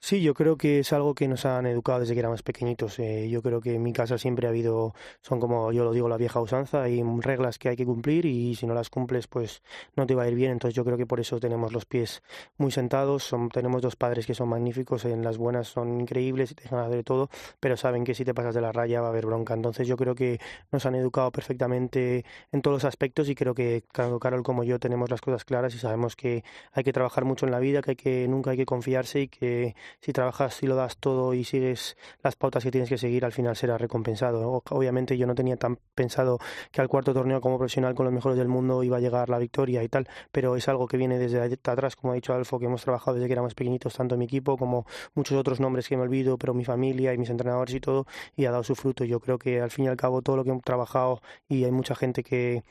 [0.00, 2.98] Sí, yo creo que es algo que nos han educado desde que éramos pequeñitos.
[3.00, 6.08] Eh, yo creo que en mi casa siempre ha habido, son como yo lo digo,
[6.08, 9.60] la vieja usanza, hay reglas que hay que cumplir y si no las cumples, pues
[9.96, 10.52] no te va a ir bien.
[10.52, 12.22] Entonces yo creo que por eso tenemos los pies
[12.56, 13.24] muy sentados.
[13.24, 16.78] Son, tenemos dos padres que son magníficos, en las buenas son increíbles y te dejan
[16.78, 17.28] hacer todo,
[17.60, 19.52] pero saben que si te pasas de la raya va a haber bronca.
[19.54, 20.40] Entonces yo creo que
[20.70, 24.78] nos han educado perfectamente en todos los aspectos y creo que tanto Carol como yo
[24.78, 27.90] tenemos las cosas claras y sabemos que hay que trabajar mucho en la vida, que,
[27.90, 31.44] hay que nunca hay que confiarse y que si trabajas y lo das todo y
[31.44, 34.62] sigues las pautas que tienes que seguir, al final será recompensado.
[34.70, 36.38] Obviamente yo no tenía tan pensado
[36.70, 39.38] que al cuarto torneo como profesional con los mejores del mundo iba a llegar la
[39.38, 42.66] victoria y tal, pero es algo que viene desde atrás, como ha dicho Alfo, que
[42.66, 46.02] hemos trabajado desde que éramos pequeñitos, tanto mi equipo como muchos otros nombres que me
[46.02, 49.04] olvido, pero mi familia y mis entrenadores y todo, y ha dado su fruto.
[49.04, 51.72] Yo creo que al fin y al cabo todo lo que hemos trabajado y hay
[51.72, 52.62] mucha gente que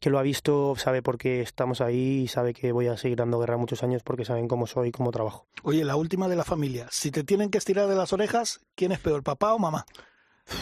[0.00, 3.18] que lo ha visto sabe por qué estamos ahí y sabe que voy a seguir
[3.18, 5.46] dando guerra muchos años porque saben cómo soy y cómo trabajo.
[5.62, 6.86] Oye, la última de la familia.
[6.90, 9.86] Si te tienen que estirar de las orejas, ¿quién es peor, papá o mamá?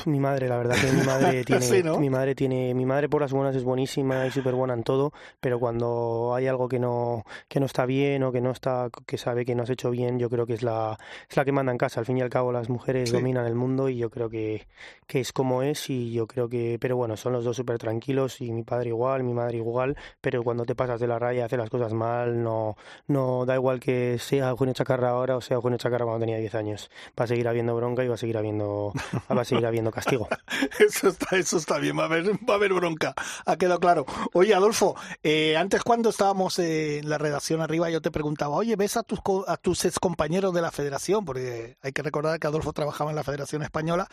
[0.06, 3.32] Mi madre, la verdad que mi madre tiene, mi madre tiene, mi madre por las
[3.32, 7.58] buenas es buenísima y súper buena en todo, pero cuando hay algo que no, que
[7.58, 10.30] no está bien o que no está, que sabe que no has hecho bien, yo
[10.30, 12.00] creo que es la, es la que manda en casa.
[12.00, 14.66] Al fin y al cabo las mujeres dominan el mundo y yo creo que,
[15.06, 18.40] que es como es y yo creo que, pero bueno, son los dos súper tranquilos
[18.40, 21.58] y mi padre igual, mi madre igual, pero cuando te pasas de la raya, haces
[21.58, 22.76] las cosas mal, no,
[23.08, 26.54] no da igual que sea Eugenio Chacarra ahora o sea Eugenio Chacarra cuando tenía 10
[26.54, 26.90] años.
[27.18, 28.92] Va a seguir habiendo bronca y va a seguir habiendo,
[29.30, 30.28] va a seguir viendo castigo.
[30.78, 33.14] eso, está, eso está bien, va a, haber, va a haber bronca,
[33.44, 34.06] ha quedado claro.
[34.32, 38.96] Oye, Adolfo, eh, antes cuando estábamos en la redacción arriba, yo te preguntaba, oye, ¿ves
[38.96, 41.24] a tus, a tus ex compañeros de la federación?
[41.24, 44.08] Porque hay que recordar que Adolfo trabajaba en la Federación Española,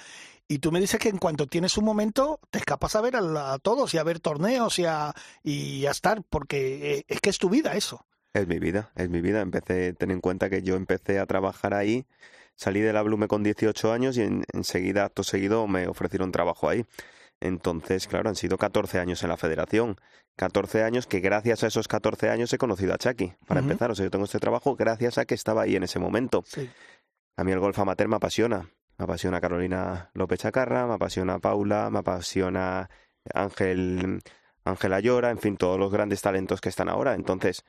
[0.48, 3.58] y tú me dices que en cuanto tienes un momento, te escapas a ver a,
[3.60, 7.38] todos y a ver torneos y a, y a estar, porque eh, es que es
[7.38, 8.06] tu vida eso.
[8.34, 9.42] Es mi vida, es mi vida.
[9.42, 12.06] Empecé, ten en cuenta que yo empecé a trabajar ahí
[12.60, 16.86] Salí de la Blume con 18 años y enseguida, acto seguido, me ofrecieron trabajo ahí.
[17.40, 19.96] Entonces, claro, han sido 14 años en la federación.
[20.36, 23.32] 14 años que gracias a esos 14 años he conocido a Chucky.
[23.48, 26.00] Para empezar, o sea, yo tengo este trabajo gracias a que estaba ahí en ese
[26.00, 26.44] momento.
[27.38, 28.70] A mí el golf amateur me apasiona.
[28.98, 32.90] Me apasiona Carolina López Chacarra, me apasiona Paula, me apasiona
[33.34, 34.20] Ángel,
[34.66, 37.14] Ángela Llora, en fin, todos los grandes talentos que están ahora.
[37.14, 37.64] Entonces,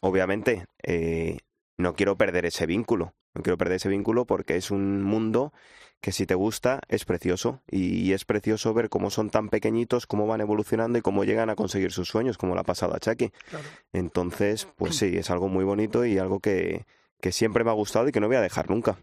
[0.00, 1.38] obviamente, eh,
[1.78, 3.12] no quiero perder ese vínculo.
[3.36, 5.52] No quiero perder ese vínculo porque es un mundo
[6.00, 10.26] que si te gusta es precioso y es precioso ver cómo son tan pequeñitos, cómo
[10.26, 13.32] van evolucionando y cómo llegan a conseguir sus sueños, como la ha pasado a Chucky.
[13.92, 16.86] Entonces, pues sí, es algo muy bonito y algo que,
[17.20, 18.98] que siempre me ha gustado y que no voy a dejar nunca.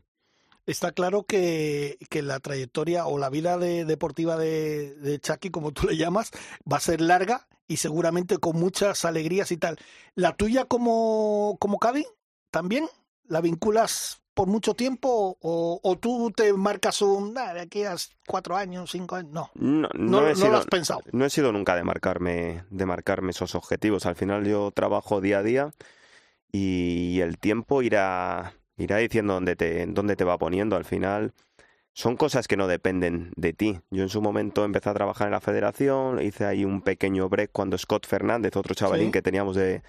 [0.65, 5.73] Está claro que, que, la trayectoria o la vida de, deportiva de, de Chucky, como
[5.73, 6.31] tú le llamas,
[6.71, 9.77] va a ser larga y seguramente con muchas alegrías y tal.
[10.15, 12.07] ¿La tuya como, como Cavi
[12.49, 12.87] también?
[13.25, 17.95] ¿La vinculas por mucho tiempo o, tú te marcas un, de aquí a
[18.27, 19.31] cuatro años, cinco años?
[19.31, 21.01] No, no, no, lo has pensado.
[21.11, 24.05] No he sido nunca de marcarme, de marcarme esos objetivos.
[24.05, 25.71] Al final yo trabajo día a día
[26.51, 30.75] y el tiempo irá, irá diciendo dónde te, dónde te va poniendo.
[30.75, 31.33] Al final
[31.93, 33.79] son cosas que no dependen de ti.
[33.91, 37.51] Yo en su momento empecé a trabajar en la federación, hice ahí un pequeño break
[37.51, 39.83] cuando Scott Fernández, otro chavalín que teníamos de,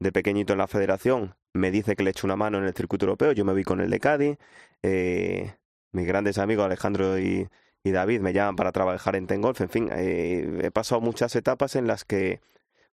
[0.00, 3.06] de pequeñito en la federación, me dice que le echo una mano en el circuito
[3.06, 4.38] europeo, yo me voy con el de Cádiz,
[4.82, 5.54] eh,
[5.92, 7.48] mis grandes amigos Alejandro y,
[7.84, 11.86] David me llaman para trabajar en Tengolf, en fin, eh, he pasado muchas etapas en
[11.86, 12.42] las que,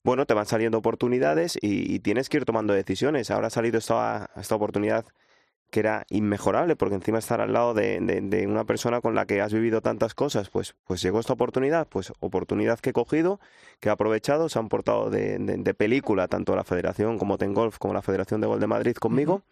[0.03, 3.29] bueno, te van saliendo oportunidades y, tienes que ir tomando decisiones.
[3.29, 5.05] Ahora ha salido esta, esta oportunidad
[5.69, 9.41] que era inmejorable, porque encima estar al lado de, de, una persona con la que
[9.41, 13.39] has vivido tantas cosas, pues, pues llegó esta oportunidad, pues oportunidad que he cogido,
[13.79, 17.93] que he aprovechado, se han portado de, de película, tanto la Federación como Tengolf, como
[17.93, 19.43] la Federación de Gol de Madrid conmigo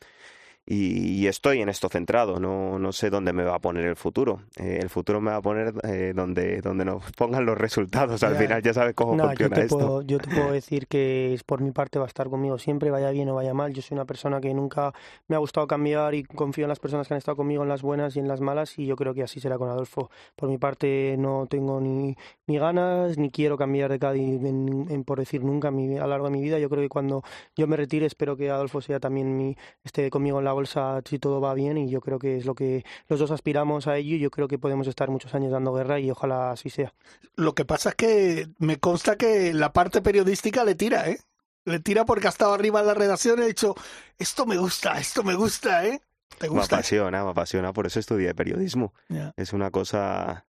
[0.69, 4.41] y, estoy en esto centrado, no, no sé dónde me va a poner el futuro.
[4.57, 8.35] Eh, el futuro me va a poner eh, donde, donde nos pongan los resultados, al
[8.35, 9.77] final ya sabes cómo funciona yo te esto.
[9.77, 13.11] Puedo, yo te puedo decir que por mi parte va a estar conmigo siempre, vaya
[13.11, 13.73] bien o vaya mal.
[13.73, 14.93] Yo soy una persona que nunca
[15.29, 17.81] me ha gustado cambiar y confío en las personas que han estado conmigo en las
[17.81, 20.09] buenas y en las malas y yo creo que así será con Adolfo.
[20.35, 25.19] Por mi parte no tengo ni, ni ganas ni quiero cambiar de Cádiz en, por
[25.19, 26.59] decir nunca a lo largo de mi vida.
[26.59, 27.23] Yo creo que cuando
[27.55, 29.55] yo me retire espero que Adolfo sea también mi,
[29.85, 32.55] esté conmigo en la bolsa si todo va bien y yo creo que es lo
[32.55, 35.71] que los dos aspiramos a ello y yo creo que podemos estar muchos años dando
[35.71, 36.93] guerra y ojalá así sea.
[37.35, 41.19] Lo que pasa es que me consta que la parte periodística le tira, ¿eh?
[41.65, 43.75] Le tira porque ha estado arriba en la redacción y ha dicho,
[44.17, 46.01] esto me gusta, esto me gusta, ¿eh?
[46.39, 46.75] ¿Te gusta?
[46.75, 48.93] Me apasiona, me apasiona, por eso estudié periodismo.
[49.35, 50.45] Es una cosa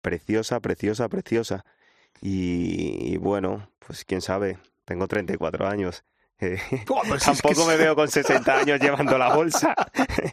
[0.00, 1.64] preciosa, preciosa, preciosa.
[2.20, 6.04] Y, y, bueno, pues quién sabe, tengo 34 años.
[6.40, 9.74] Pues Tampoco me veo con 60 años llevando la bolsa.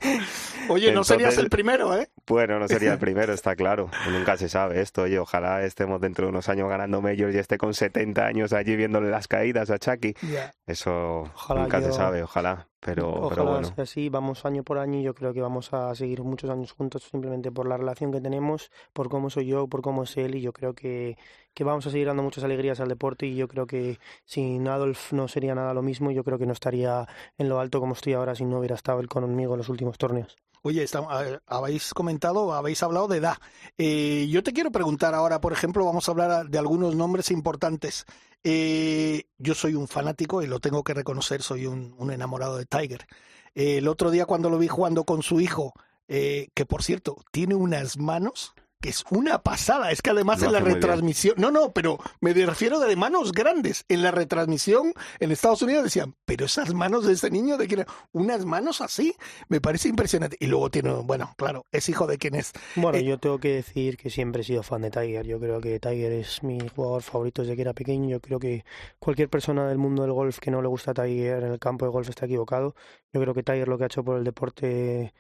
[0.70, 2.10] Oye, no serías el primero, ¿eh?
[2.26, 3.90] Bueno, no sería el primero, está claro.
[4.10, 5.04] Nunca se sabe esto.
[5.04, 8.76] Oye, ojalá estemos dentro de unos años ganando majors y esté con 70 años allí
[8.76, 10.16] viéndole las caídas a Chucky.
[10.68, 12.68] Eso nunca se sabe, ojalá.
[12.82, 13.68] Pero, Ojalá pero bueno.
[13.74, 16.74] sea así, vamos año por año y yo creo que vamos a seguir muchos años
[16.74, 20.36] juntos simplemente por la relación que tenemos, por cómo soy yo, por cómo es él
[20.36, 21.18] y yo creo que,
[21.54, 25.14] que vamos a seguir dando muchas alegrías al deporte y yo creo que sin Adolf
[25.14, 27.08] no sería nada lo mismo, yo creo que no estaría
[27.38, 29.98] en lo alto como estoy ahora si no hubiera estado él conmigo en los últimos
[29.98, 30.36] torneos.
[30.64, 30.86] Oye,
[31.46, 33.38] habéis comentado, habéis hablado de edad.
[33.78, 38.06] Eh, yo te quiero preguntar ahora, por ejemplo, vamos a hablar de algunos nombres importantes.
[38.44, 43.08] Eh, yo soy un fanático y lo tengo que reconocer, soy un, enamorado de Tiger.
[43.56, 45.74] Eh, el otro día cuando lo vi jugando con su hijo,
[46.08, 48.54] eh, que por cierto, tiene unas manos
[48.88, 49.92] es una pasada.
[49.92, 53.86] Es que además Lo en la retransmisión, no, no, pero me refiero de manos grandes.
[53.88, 57.86] En la retransmisión en Estados Unidos decían, pero esas manos de ese niño, de quién
[58.12, 59.16] unas manos así,
[59.50, 60.38] me parece impresionante.
[60.40, 62.52] Y luego tiene, bueno, claro, es hijo de quien es.
[62.76, 65.26] Bueno, Eh, yo tengo que decir que siempre he sido fan de Tiger.
[65.26, 68.10] Yo creo que Tiger es mi jugador favorito desde que era pequeño.
[68.10, 68.64] Yo creo que
[69.00, 71.92] cualquier persona del mundo del golf que no le gusta Tiger en el campo de
[71.92, 72.76] golf está equivocado.
[73.14, 75.14] Yo creo que Tiger lo que ha hecho por el deporte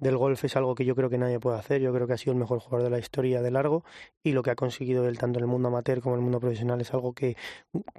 [0.00, 1.80] del golf es algo que yo creo que nadie puede hacer.
[1.80, 3.84] Yo creo que ha sido el mejor jugador de la historia de largo
[4.22, 6.40] y lo que ha conseguido él tanto en el mundo amateur como en el mundo
[6.40, 7.36] profesional es algo que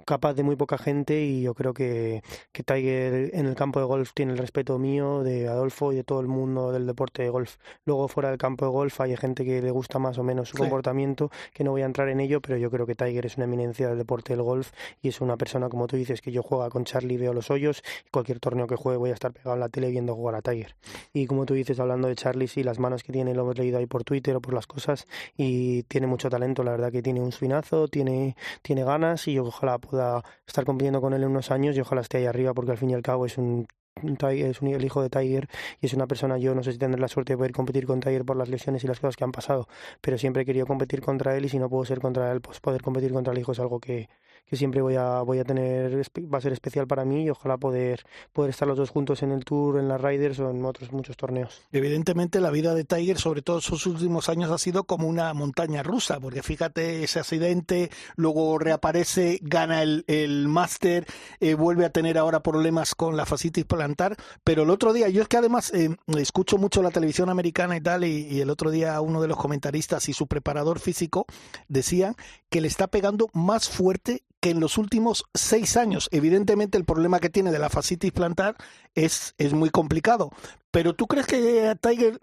[0.06, 2.22] capaz de muy poca gente y yo creo que,
[2.52, 6.04] que Tiger en el campo de golf tiene el respeto mío, de Adolfo y de
[6.04, 7.56] todo el mundo del deporte de golf.
[7.84, 10.56] Luego fuera del campo de golf hay gente que le gusta más o menos su
[10.56, 10.62] Sí.
[10.62, 13.44] comportamiento, que no voy a entrar en ello, pero yo creo que Tiger es una
[13.44, 14.72] eminencia del deporte del golf
[15.02, 17.82] y es una persona, como tú dices, que yo juega con Charlie, veo los hoyos
[18.06, 20.42] y cualquier torneo que juegue voy a estar pegado en la tele viendo jugar a
[20.42, 20.74] Tiger.
[21.12, 23.78] Y como tú dices, hablando de Charlie, sí, las manos que tiene lo hemos leído
[23.78, 27.20] ahí por Twitter o por las cosas y tiene mucho talento, la verdad que tiene
[27.20, 31.50] un swinazo, tiene, tiene ganas y yo ojalá pueda estar compitiendo con él en unos
[31.50, 33.66] años y ojalá esté ahí arriba porque al fin y al cabo es un
[34.02, 35.48] es un, el hijo de Tiger
[35.80, 38.00] y es una persona, yo no sé si tendré la suerte de poder competir con
[38.00, 39.68] Tiger por las lesiones y las cosas que han pasado,
[40.00, 42.60] pero siempre he querido competir contra él y si no puedo ser contra él, pues
[42.60, 44.08] poder competir contra el hijo es algo que,
[44.46, 47.56] que siempre voy a, voy a tener, va a ser especial para mí y ojalá
[47.56, 50.92] poder, poder estar los dos juntos en el Tour, en las Riders o en otros
[50.92, 51.62] muchos torneos.
[51.72, 55.82] Evidentemente la vida de Tiger, sobre todo sus últimos años, ha sido como una montaña
[55.82, 61.06] rusa, porque fíjate ese accidente, luego reaparece, gana el, el máster,
[61.38, 65.22] eh, vuelve a tener ahora problemas con la fascitis plantar, pero el otro día, yo
[65.22, 69.00] es que además eh, escucho mucho la televisión americana y tal, y el otro día
[69.00, 71.26] uno de los comentaristas y su preparador físico
[71.68, 72.16] decían
[72.50, 76.08] que le está pegando más fuerte que en los últimos seis años.
[76.12, 78.56] Evidentemente el problema que tiene de la fascitis plantar
[78.94, 80.30] es, es muy complicado.
[80.70, 82.20] Pero ¿tú crees que a Tiger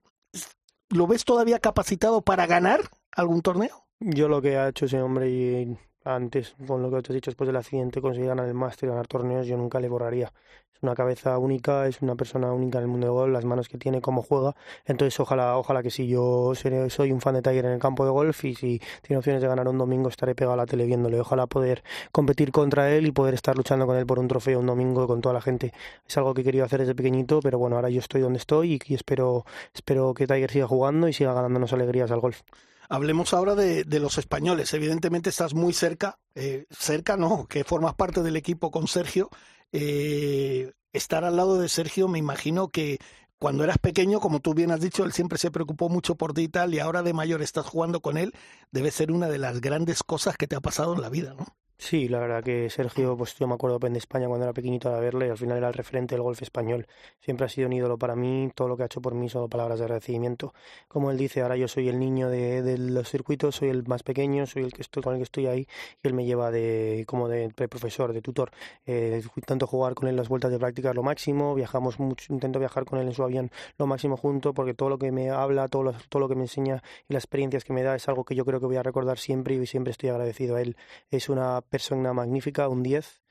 [0.89, 3.85] lo ves todavía capacitado para ganar algún torneo?
[3.99, 7.31] Yo lo que ha hecho ese hombre y antes, con lo que te has dicho
[7.31, 10.31] después del accidente, conseguir ganar el máster, ganar torneos, yo nunca le borraría.
[10.77, 13.67] Es una cabeza única, es una persona única en el mundo de golf, las manos
[13.67, 14.55] que tiene, cómo juega.
[14.85, 16.07] Entonces, ojalá, ojalá que sí.
[16.07, 16.53] Yo
[16.89, 19.47] soy un fan de Tiger en el campo de golf y si tiene opciones de
[19.47, 21.19] ganar un domingo, estaré pegado a la tele viéndole.
[21.19, 24.67] Ojalá poder competir contra él y poder estar luchando con él por un trofeo un
[24.67, 25.73] domingo con toda la gente.
[26.07, 28.79] Es algo que he querido hacer desde pequeñito, pero bueno, ahora yo estoy donde estoy
[28.87, 32.41] y, espero, espero que Tiger siga jugando y siga ganándonos alegrías al golf.
[32.89, 34.73] Hablemos ahora de, de los españoles.
[34.73, 39.29] Evidentemente estás muy cerca, eh, cerca no, que formas parte del equipo con Sergio.
[39.71, 42.99] Eh, estar al lado de Sergio, me imagino que
[43.39, 46.43] cuando eras pequeño, como tú bien has dicho, él siempre se preocupó mucho por ti
[46.43, 48.33] y tal, y ahora de mayor estás jugando con él,
[48.71, 51.56] debe ser una de las grandes cosas que te ha pasado en la vida, ¿no?
[51.79, 54.99] Sí, la verdad que Sergio, pues yo me acuerdo de España cuando era pequeñito de
[54.99, 56.87] verle al final era el referente del golf español.
[57.19, 59.47] Siempre ha sido un ídolo para mí, todo lo que ha hecho por mí son
[59.47, 60.53] palabras de agradecimiento.
[60.87, 64.01] Como él dice, ahora yo soy el niño de, de los circuitos, soy el más
[64.01, 65.67] pequeño, soy el que estoy con el que estoy ahí
[66.03, 68.49] y él me lleva de como de, de profesor, de tutor.
[68.87, 72.85] Eh, intento jugar con él las vueltas de práctica lo máximo, viajamos mucho, intento viajar
[72.85, 75.83] con él en su avión lo máximo junto porque todo lo que me habla, todo
[75.83, 78.33] lo, todo lo que me enseña y las experiencias que me da es algo que
[78.35, 80.75] yo creo que voy a recordar siempre y siempre estoy agradecido a él.
[81.11, 83.21] Es una persona magnífica, un 10.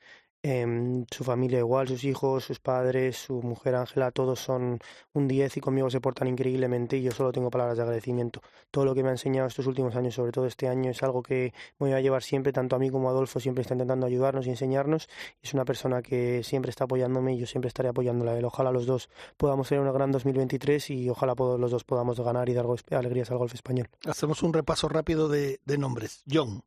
[0.48, 4.78] Eh, su familia igual, sus hijos, sus padres, su mujer Ángela, todos son
[5.12, 8.40] un 10 y conmigo se portan increíblemente y yo solo tengo palabras de agradecimiento.
[8.70, 11.20] Todo lo que me ha enseñado estos últimos años, sobre todo este año, es algo
[11.20, 14.06] que me voy a llevar siempre, tanto a mí como a Adolfo, siempre está intentando
[14.06, 15.08] ayudarnos y enseñarnos.
[15.42, 18.38] Es una persona que siempre está apoyándome y yo siempre estaré apoyándola.
[18.46, 22.54] Ojalá los dos podamos tener un gran 2023 y ojalá los dos podamos ganar y
[22.54, 23.88] dar alegrías al golf español.
[24.06, 26.22] Hacemos un repaso rápido de, de nombres.
[26.30, 26.62] John,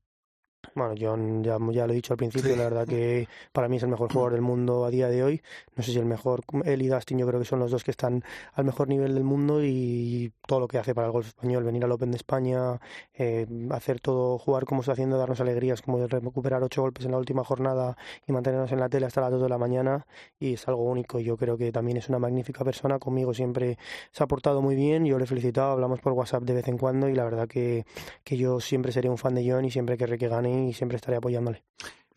[0.76, 3.84] Bueno, John, ya, ya lo he dicho al principio, la verdad que para mí es
[3.84, 5.42] el mejor jugador del mundo a día de hoy.
[5.76, 7.92] No sé si el mejor, él y Dustin yo creo que son los dos que
[7.92, 11.64] están al mejor nivel del mundo y todo lo que hace para el golf español,
[11.64, 12.80] venir al Open de España,
[13.14, 17.18] eh, hacer todo, jugar como está haciendo, darnos alegrías, como recuperar ocho golpes en la
[17.18, 17.98] última jornada
[18.28, 20.06] y mantenernos en la tele hasta las dos de la mañana
[20.40, 21.20] y es algo único.
[21.20, 23.78] Yo creo que también es una magnífica persona, conmigo siempre
[24.12, 26.78] se ha portado muy bien, yo le he felicitado, hablamos por WhatsApp de vez en
[26.78, 27.86] cuando y la verdad que,
[28.26, 30.96] que yo siempre seré un fan de John y siempre querré que gane y siempre
[30.98, 31.64] estaré apoyándole.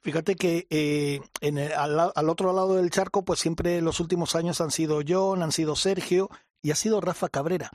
[0.00, 4.34] Fíjate que eh, en el- al, al otro lado del charco, pues siempre los últimos
[4.34, 6.28] años han sido John, han sido Sergio
[6.60, 7.70] y ha sido Rafa Cabrera.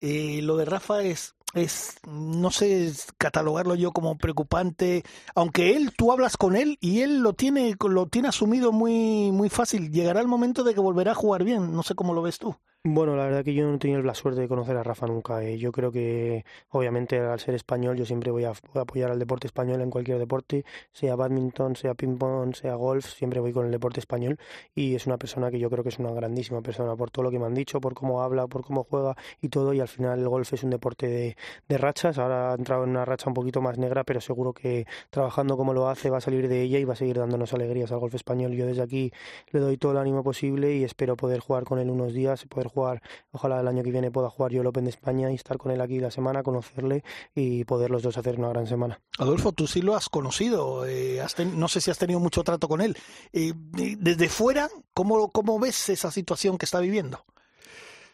[0.00, 5.02] Eh, lo de Rafa es, es, no sé catalogarlo yo como preocupante,
[5.34, 9.48] aunque él, tú hablas con él y él lo tiene, lo tiene asumido muy, muy
[9.50, 9.90] fácil.
[9.90, 11.72] Llegará el momento de que volverá a jugar bien.
[11.72, 12.56] No sé cómo lo ves tú.
[12.84, 15.42] Bueno, la verdad que yo no he tenido la suerte de conocer a Rafa nunca.
[15.42, 15.58] Eh.
[15.58, 19.80] Yo creo que, obviamente, al ser español, yo siempre voy a, apoyar al deporte español
[19.80, 24.38] en cualquier deporte, sea badminton, sea ping-pong, sea golf, siempre voy con el deporte español.
[24.76, 27.30] Y es una persona que yo creo que es una grandísima persona por todo lo
[27.32, 29.74] que me han dicho, por cómo habla, por cómo juega y todo.
[29.74, 31.36] Y al final, el golf es un deporte de,
[31.68, 32.16] de rachas.
[32.18, 35.74] Ahora ha entrado en una racha un poquito más negra, pero seguro que trabajando como
[35.74, 38.14] lo hace va a salir de ella y va a seguir dándonos alegrías al golf
[38.14, 38.52] español.
[38.52, 39.12] Yo desde aquí
[39.50, 42.67] le doy todo el ánimo posible y espero poder jugar con él unos días, poder
[42.68, 45.58] jugar Ojalá el año que viene pueda jugar yo el Open de España y estar
[45.58, 47.04] con él aquí la semana, conocerle
[47.34, 49.00] y poder los dos hacer una gran semana.
[49.18, 51.22] Adolfo, tú sí lo has conocido, eh,
[51.54, 52.96] no sé si has tenido mucho trato con él.
[53.32, 57.24] Eh, desde fuera, ¿cómo, ¿cómo ves esa situación que está viviendo?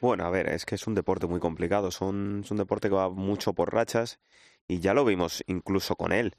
[0.01, 2.95] Bueno, a ver, es que es un deporte muy complicado, son, es un deporte que
[2.95, 4.19] va mucho por rachas
[4.69, 6.35] y ya lo vimos incluso con él.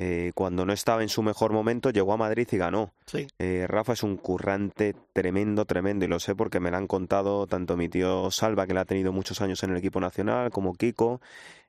[0.00, 2.92] Eh, cuando no estaba en su mejor momento, llegó a Madrid y ganó.
[3.40, 7.48] Eh, Rafa es un currante tremendo, tremendo, y lo sé porque me lo han contado
[7.48, 10.74] tanto mi tío Salva, que le ha tenido muchos años en el equipo nacional, como
[10.74, 11.20] Kiko.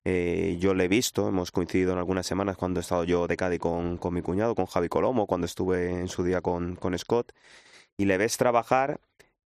[0.06, 3.36] Eh, yo le he visto, hemos coincidido en algunas semanas cuando he estado yo de
[3.36, 6.96] Cádiz con, con mi cuñado, con Javi Colomo, cuando estuve en su día con, con
[7.00, 7.34] Scott,
[7.98, 9.00] y le ves trabajar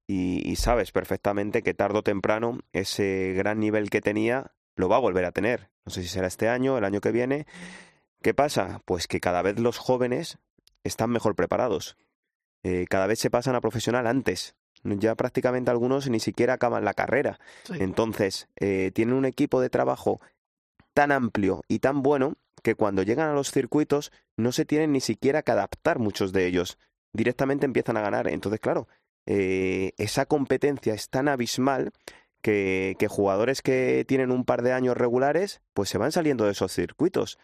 [0.08, 4.98] y, y sabes perfectamente que tarde o temprano ese gran nivel que tenía lo va
[4.98, 5.70] a volver a tener.
[5.86, 7.46] No sé si será este año, el año que viene
[8.24, 8.82] ¿Qué pasa?
[8.86, 10.38] Pues que cada vez los jóvenes
[10.86, 11.98] están mejor preparados.
[12.64, 14.56] Eh, cada vez se pasan a profesional antes.
[14.84, 17.40] Ya prácticamente algunos ni siquiera acaban la carrera.
[17.70, 20.22] Entonces, eh, tienen un equipo de trabajo
[20.94, 25.02] tan amplio y tan bueno que cuando llegan a los circuitos no se tienen ni
[25.02, 26.78] siquiera que adaptar muchos de ellos.
[27.12, 28.30] Directamente empiezan a ganar.
[28.30, 28.88] Entonces, claro,
[29.26, 31.92] eh, esa competencia es tan abismal
[32.42, 36.52] que, que jugadores que tienen un par de años regulares, pues se van saliendo de
[36.52, 37.38] esos circuitos.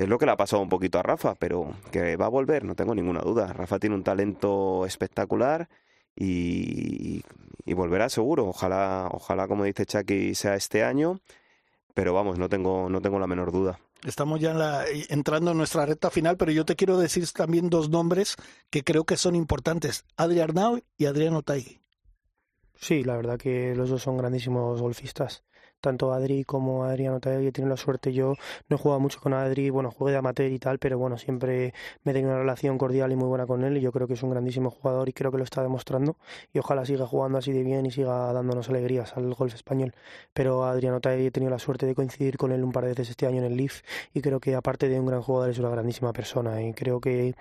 [0.00, 2.64] Es lo que le ha pasado un poquito a Rafa, pero que va a volver,
[2.64, 3.52] no tengo ninguna duda.
[3.52, 5.68] Rafa tiene un talento espectacular
[6.16, 7.22] y,
[7.66, 8.46] volverá seguro.
[8.48, 11.20] Ojalá, ojalá, como dice Chucky, sea este año,
[11.92, 13.78] pero vamos, no tengo, no tengo la menor duda.
[14.02, 18.36] Estamos ya entrando en nuestra recta final, pero yo te quiero decir también dos nombres
[18.70, 21.78] que creo que son importantes, Adrián Nau y Adriano Taigui.
[22.74, 25.44] Sí, la verdad que los dos son grandísimos golfistas
[25.80, 28.12] tanto Adri como Adriano Taegui he tenido la suerte.
[28.12, 28.34] Yo
[28.68, 31.74] no he jugado mucho con Adri, bueno, jugué de amateur y tal, pero bueno, siempre
[32.04, 34.14] me he tenido una relación cordial y muy buena con él y yo creo que
[34.14, 36.16] es un grandísimo jugador y creo que lo está demostrando
[36.52, 39.94] y ojalá siga jugando así de bien y siga dándonos alegrías al golf español.
[40.32, 43.10] Pero Adriano Taegui he tenido la suerte de coincidir con él un par de veces
[43.10, 43.82] este año en el Leaf
[44.14, 47.34] y creo que aparte de un gran jugador es una grandísima persona y creo que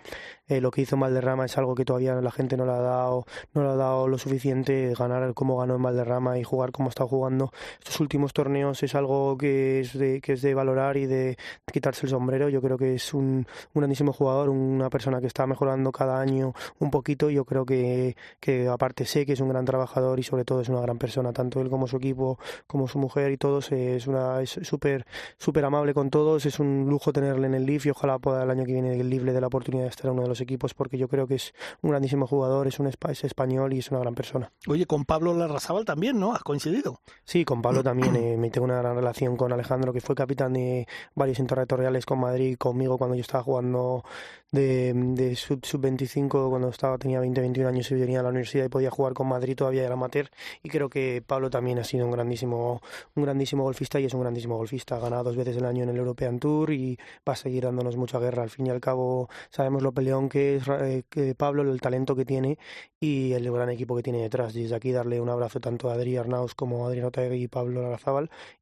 [0.47, 2.81] eh, lo que hizo en Valderrama es algo que todavía la gente no le ha
[2.81, 6.89] dado, no le ha dado lo suficiente, ganar como ganó en Valderrama y jugar como
[6.89, 11.05] está jugando estos últimos torneos es algo que es de, que es de valorar y
[11.05, 11.38] de
[11.71, 12.49] quitarse el sombrero.
[12.49, 16.91] Yo creo que es un, grandísimo jugador, una persona que está mejorando cada año un
[16.91, 17.30] poquito.
[17.30, 20.69] Yo creo que, que aparte sé que es un gran trabajador y sobre todo es
[20.69, 23.71] una gran persona, tanto él como su equipo, como su mujer y todos.
[23.71, 25.05] Es una es súper
[25.38, 26.45] súper amable con todos.
[26.45, 29.09] Es un lujo tenerle en el Leaf y ojalá pueda el año que viene el
[29.09, 31.27] Leaf le dé la oportunidad de estar en uno de los equipos porque yo creo
[31.27, 34.51] que es un grandísimo jugador, es un es español y es una gran persona.
[34.67, 36.34] Oye, con Pablo Larrazábal también, ¿no?
[36.34, 37.01] ¿Has coincidido?
[37.23, 40.88] Sí, con Pablo también me tengo una gran relación con Alejandro, que fue capitán de
[41.15, 44.03] varios interterritoriales con Madrid, conmigo cuando yo estaba jugando
[44.51, 48.70] de, de sub-25 cuando estaba tenía 20, 21 años y venía a la universidad y
[48.70, 50.30] podía jugar con Madrid todavía era amateur.
[50.63, 52.82] Y creo que Pablo también ha sido un grandísimo
[53.15, 54.95] un grandísimo golfista y es un grandísimo golfista.
[54.97, 56.97] Ha ganado dos veces el año en el European Tour y
[57.28, 58.43] va a seguir dándonos mucha guerra.
[58.43, 62.15] Al fin y al cabo sabemos lo peleón que es eh, que Pablo el talento
[62.15, 62.57] que tiene
[62.99, 64.53] y el gran equipo que tiene detrás.
[64.53, 67.82] Desde aquí darle un abrazo tanto a Adri Arnaus como a Adrián Otaegui y Pablo
[67.82, 68.09] Larrazábal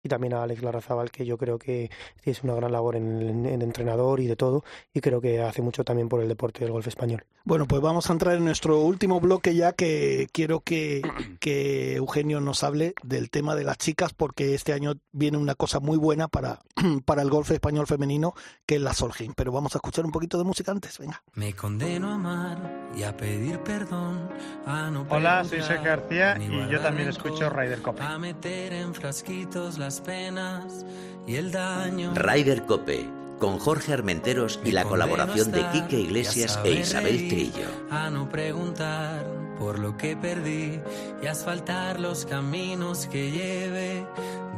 [0.03, 1.89] y también a Alex Larrazábal que yo creo que
[2.23, 5.83] es una gran labor en, en entrenador y de todo y creo que hace mucho
[5.83, 7.23] también por el deporte del golf español.
[7.47, 11.01] Bueno, pues vamos a entrar en nuestro último bloque ya que quiero que,
[11.39, 15.79] que Eugenio nos hable del tema de las chicas porque este año viene una cosa
[15.79, 16.59] muy buena para,
[17.05, 18.33] para el golf español femenino
[18.65, 19.33] que es la Solheim.
[19.33, 21.23] Pero vamos a escuchar un poquito de música antes, venga.
[21.35, 24.27] Me condeno a amar y a pedir perdón.
[24.65, 28.03] A no Hola, soy Sergio García y yo también escucho Ryder Cope.
[28.03, 30.85] A meter en frasquitos las penas
[31.25, 32.13] y el daño.
[32.13, 37.67] Ryder Cope con Jorge Armenteros y la colaboración de Quique Iglesias e Isabel Trillo.
[37.89, 39.25] A no preguntar
[39.59, 40.79] por lo que perdí
[41.21, 44.05] y asfaltar los caminos que lleve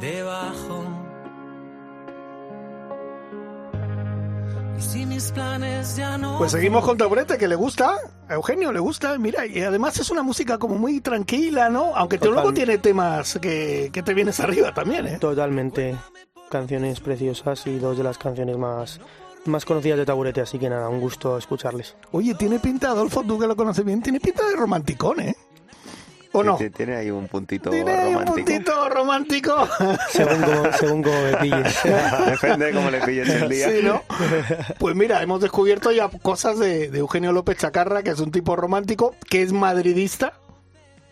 [0.00, 0.84] debajo.
[6.38, 7.96] Pues seguimos con Taburete, que le gusta,
[8.28, 11.94] a Eugenio le gusta, mira, y además es una música como muy tranquila, ¿no?
[11.94, 15.18] Aunque luego tiene temas que, que te vienes arriba también, ¿eh?
[15.20, 15.96] Totalmente
[16.50, 19.00] canciones preciosas y dos de las canciones más,
[19.46, 21.96] más conocidas de Taburete, así que nada, un gusto escucharles.
[22.12, 25.34] Oye, tiene pinta, Adolfo, tú que lo conoces bien, tiene pinta de romanticón, ¿eh?
[26.32, 26.56] ¿O no?
[26.56, 29.66] Tiene ahí un puntito ¿Tiene ahí un puntito romántico?
[30.10, 31.80] Según como, según como me pilles.
[32.26, 33.68] Depende de cómo le pilles el día.
[33.68, 34.02] Sí, ¿no?
[34.78, 38.54] Pues mira, hemos descubierto ya cosas de, de Eugenio López Chacarra, que es un tipo
[38.54, 40.34] romántico, que es madridista,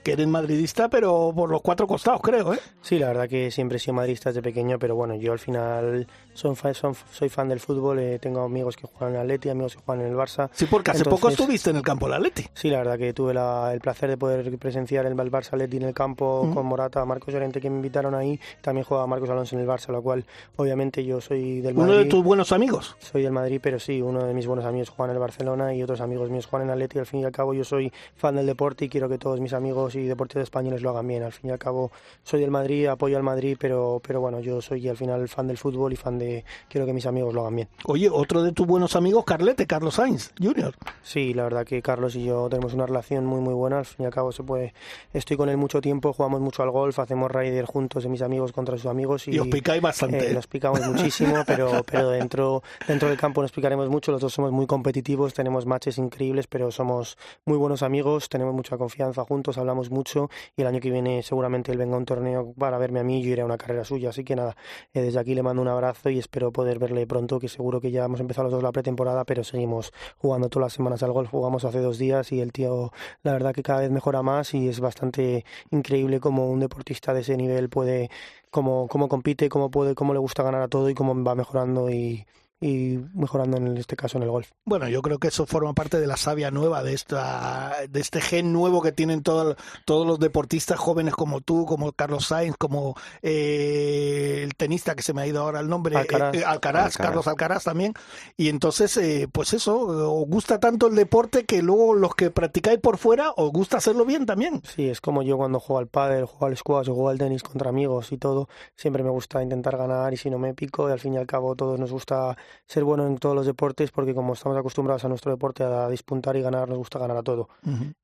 [0.09, 2.59] que eres madridista, pero por los cuatro costados, creo, ¿eh?
[2.81, 6.07] Sí, la verdad que siempre he sido madridista desde pequeño, pero bueno, yo al final
[6.35, 9.49] soy fan, son- soy fan del fútbol, eh, tengo amigos que juegan en el Atleti,
[9.51, 10.49] amigos que juegan en el Barça.
[10.53, 12.47] Sí, porque hace poco Entonces- estuviste en el campo del Atleti.
[12.55, 15.83] Sí, la verdad que tuve la- el placer de poder presenciar el Barça Atleti en
[15.85, 18.39] el campo con Morata, Marcos Llorente que me invitaron ahí.
[18.63, 20.25] También juega Marcos Alonso en el Barça, lo cual
[20.57, 21.91] obviamente yo soy del Madrid.
[21.93, 22.97] Uno de tus buenos amigos.
[22.99, 25.83] Soy del Madrid, pero sí, uno de mis buenos amigos juega en el Barcelona y
[25.83, 26.99] otros amigos míos juegan en el Atleti.
[26.99, 29.53] Al fin y al cabo yo soy fan del deporte y quiero que todos mis
[29.53, 31.23] amigos y deportistas españoles lo hagan bien.
[31.23, 31.91] Al fin y al cabo
[32.23, 35.59] soy del Madrid, apoyo al Madrid, pero, pero bueno, yo soy al final fan del
[35.59, 36.45] fútbol y fan de...
[36.69, 37.69] Quiero que mis amigos lo hagan bien.
[37.85, 40.75] Oye, otro de tus buenos amigos, Carlete, Carlos Sainz Jr.
[41.03, 43.79] Sí, la verdad que Carlos y yo tenemos una relación muy muy buena.
[43.79, 44.75] Al fin y al cabo se puede.
[45.13, 48.53] Estoy con él mucho tiempo, jugamos mucho al golf, hacemos rider juntos de mis amigos
[48.53, 50.31] contra sus amigos y, Y os picáis bastante.
[50.31, 54.11] eh, nos picamos muchísimo, pero pero dentro dentro del campo nos picaremos mucho.
[54.13, 58.77] Los dos somos muy competitivos, tenemos matches increíbles, pero somos muy buenos amigos, tenemos mucha
[58.77, 62.53] confianza juntos, hablamos mucho y el año que viene seguramente él venga a un torneo
[62.59, 64.11] para verme a mí y yo iré a una carrera suya.
[64.11, 64.57] Así que nada,
[64.93, 67.91] eh, desde aquí le mando un abrazo y espero poder verle pronto, que seguro que
[67.91, 71.31] ya hemos empezado los dos la pretemporada, pero seguimos jugando todas las semanas al golf.
[71.31, 74.69] Jugamos hace dos días y el tío, la verdad que cada vez mejora más y
[74.69, 78.11] es bastante increíble como un deportista de ese nivel puede,
[78.51, 81.91] cómo, cómo compite, cómo puede, cómo le gusta ganar a todo y cómo va mejorando
[81.91, 82.27] y,
[82.61, 84.51] y mejorando en este caso en el golf.
[84.65, 88.21] Bueno, yo creo que eso forma parte de la savia nueva, de esta, de este
[88.21, 92.97] gen nuevo que tienen todo- todos los deportistas jóvenes como tú, como Carlos Sainz, como
[93.23, 96.35] eh, el tenista que se me ha ido ahora el nombre, Alcaraz.
[96.35, 96.97] eh, eh, Alcaraz, Alcaraz.
[96.97, 97.95] Carlos Alcaraz también.
[98.37, 102.79] Y entonces, eh, pues eso, os gusta tanto el deporte que luego los que practicáis
[102.81, 104.63] por fuera os gusta hacerlo bien también.
[104.65, 107.43] Sí, es como yo cuando juego al pádel, juego al squash o juego al tenis
[107.43, 110.93] contra amigos y todo, siempre me gusta intentar ganar y si no me pico, y
[110.93, 112.37] al fin y al cabo todos nos gusta
[112.67, 116.37] ser bueno en todos los deportes porque como estamos acostumbrados a nuestro deporte a dispuntar
[116.37, 117.49] y ganar, nos gusta ganar a todo.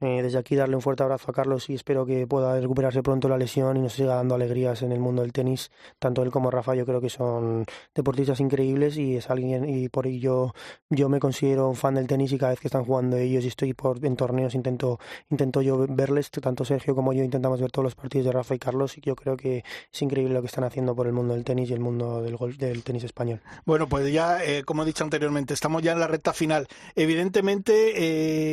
[0.01, 3.29] Eh, desde aquí darle un fuerte abrazo a Carlos y espero que pueda recuperarse pronto
[3.29, 5.71] la lesión y nos siga dando alegrías en el mundo del tenis.
[5.99, 7.65] Tanto él como Rafa yo creo que son
[7.95, 10.55] deportistas increíbles y es alguien y por ello
[10.91, 13.49] yo me considero un fan del tenis y cada vez que están jugando ellos y
[13.49, 14.99] estoy por en torneos intento
[15.31, 18.59] intento yo verles, tanto Sergio como yo intentamos ver todos los partidos de Rafa y
[18.59, 21.45] Carlos y yo creo que es increíble lo que están haciendo por el mundo del
[21.45, 23.41] tenis y el mundo del golf, del tenis español.
[23.65, 26.67] Bueno, pues ya, eh, como he dicho anteriormente, estamos ya en la recta final.
[26.97, 27.73] Evidentemente,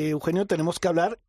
[0.08, 1.20] eh, Eugenio, tenemos que hablar.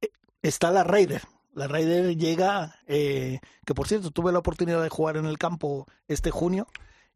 [0.00, 0.08] eh,
[0.42, 1.22] Está la Raider.
[1.54, 5.86] La Raider llega, eh, que por cierto, tuve la oportunidad de jugar en el campo
[6.08, 6.66] este junio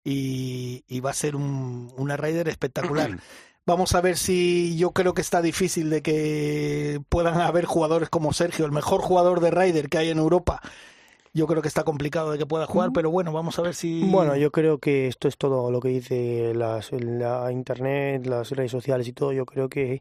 [0.05, 3.19] y, y va a ser un- una Raider espectacular.
[3.67, 8.33] Vamos a ver si yo creo que está difícil de que puedan haber jugadores como
[8.33, 10.61] Sergio, el mejor jugador de Raider que hay en Europa.
[11.37, 14.03] Yo creo que está complicado de que pueda jugar, pero bueno, vamos a ver si.
[14.05, 18.71] Bueno, yo creo que esto es todo lo que dice las, la internet, las redes
[18.71, 19.35] sociales y todo.
[19.35, 20.01] Yo creo que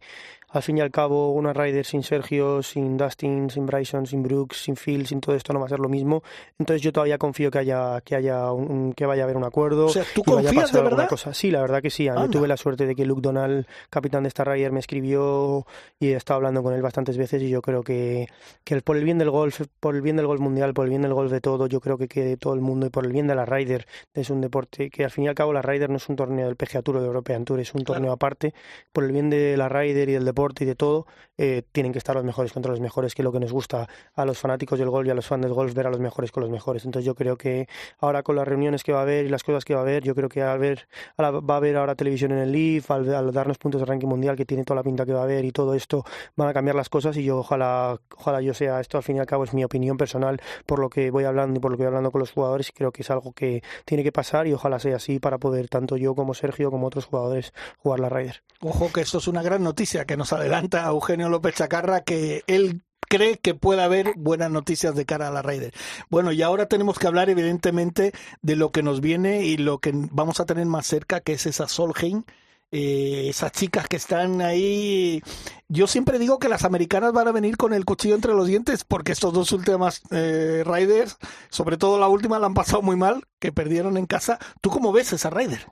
[0.50, 4.58] al fin y al cabo una Ryder sin Sergio, sin Dustin, sin Bryson, sin Brooks,
[4.64, 6.24] sin Phil, sin todo esto no va a ser lo mismo.
[6.60, 9.88] Entonces yo todavía confío que haya que haya un, que vaya a haber un acuerdo.
[9.88, 11.10] O sea, ¿tú y vaya a confías pasar de verdad?
[11.10, 11.34] Cosa.
[11.34, 12.06] Sí, la verdad que sí.
[12.06, 12.28] Yo Anda.
[12.30, 15.66] tuve la suerte de que Luke Donald, capitán de esta Ryder, me escribió
[16.00, 18.28] y he estado hablando con él bastantes veces y yo creo que,
[18.64, 21.02] que por el bien del golf, por el bien del golf mundial, por el bien
[21.02, 23.28] del golf de todo, yo creo que quede todo el mundo y por el bien
[23.28, 25.98] de la Ryder, es un deporte que al fin y al cabo la Ryder no
[25.98, 27.96] es un torneo del PGA Tour o de European Tour, es un Claro.
[28.00, 28.54] torneo aparte.
[28.94, 31.06] Por el bien de la Ryder y del deporte y de todo,
[31.38, 33.88] eh, tienen que estar los mejores contra los mejores, que es lo que nos gusta
[34.14, 36.32] a los fanáticos del golf y a los fans del golf, ver a los mejores
[36.32, 36.86] con los mejores.
[36.86, 37.68] Entonces yo creo que
[38.00, 40.04] ahora con las reuniones que va a haber y las cosas que va a haber,
[40.04, 40.88] yo creo que al ver,
[41.20, 44.46] va a haber ahora televisión en el Leaf, al, darnos puntos de ranking mundial, que
[44.46, 46.04] tiene toda la pinta que va a haber y todo esto,
[46.36, 49.20] van a cambiar las cosas y yo ojalá, ojalá yo sea, esto al fin y
[49.20, 51.84] al cabo es mi opinión personal por lo que voy hablando y por lo que
[51.84, 54.80] voy hablando con los jugadores creo que es algo que tiene que pasar y ojalá
[54.80, 58.44] sea así para poder tanto yo como Sergio como otros jugadores jugar la Ryder.
[58.62, 62.84] Ojo que esto es una gran noticia que nos adelanta Eugenio López Chacarra, que él
[63.08, 65.74] cree que puede haber buenas noticias de cara a la Raider.
[66.10, 69.92] Bueno, y ahora tenemos que hablar evidentemente de lo que nos viene y lo que
[69.94, 72.24] vamos a tener más cerca, que es esa Solheim.
[72.72, 75.22] eh, esas chicas que están ahí.
[75.70, 78.84] Yo siempre digo que las americanas van a venir con el cuchillo entre los dientes,
[78.84, 81.18] porque estos dos últimas eh, Raiders,
[81.50, 84.40] sobre todo la última, la han pasado muy mal, que perdieron en casa.
[84.62, 85.68] ¿Tú cómo ves esa Raider?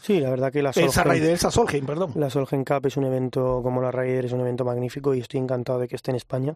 [0.00, 1.38] Sí, la verdad que la Esa Solheim- Raider,
[1.86, 2.12] perdón.
[2.14, 5.40] La Solheim Cup es un evento como la Ryder, es un evento magnífico y estoy
[5.40, 6.54] encantado de que esté en España.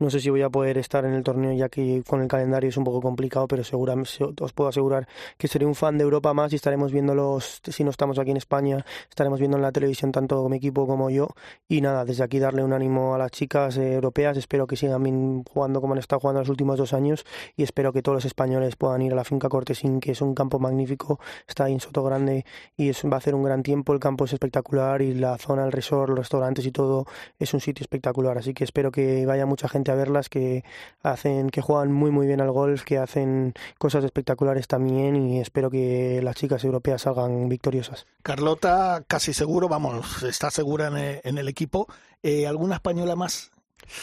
[0.00, 2.70] No sé si voy a poder estar en el torneo ya que con el calendario
[2.70, 4.08] es un poco complicado, pero seguramente
[4.40, 7.90] os puedo asegurar que seré un fan de Europa más y estaremos viéndolos, si no
[7.90, 11.30] estamos aquí en España, estaremos viendo en la televisión tanto mi equipo como yo.
[11.66, 15.42] Y nada, desde aquí darle un ánimo a las chicas eh, europeas, espero que sigan
[15.42, 17.26] jugando como han estado jugando los últimos dos años
[17.56, 20.32] y espero que todos los españoles puedan ir a la finca Cortesín, que es un
[20.32, 21.18] campo magnífico,
[21.48, 22.44] está ahí en Soto Grande
[22.76, 25.72] y va a hacer un gran tiempo, el campo es espectacular y la zona, el
[25.72, 29.68] resort, los restaurantes y todo es un sitio espectacular, así que espero que vaya mucha
[29.68, 30.64] gente a verlas, que
[31.02, 35.70] hacen, que juegan muy muy bien al golf, que hacen cosas espectaculares también y espero
[35.70, 38.06] que las chicas europeas salgan victoriosas.
[38.22, 40.88] Carlota, casi seguro, vamos, está segura
[41.22, 41.88] en el, equipo.
[42.22, 43.50] Eh, ¿Alguna española más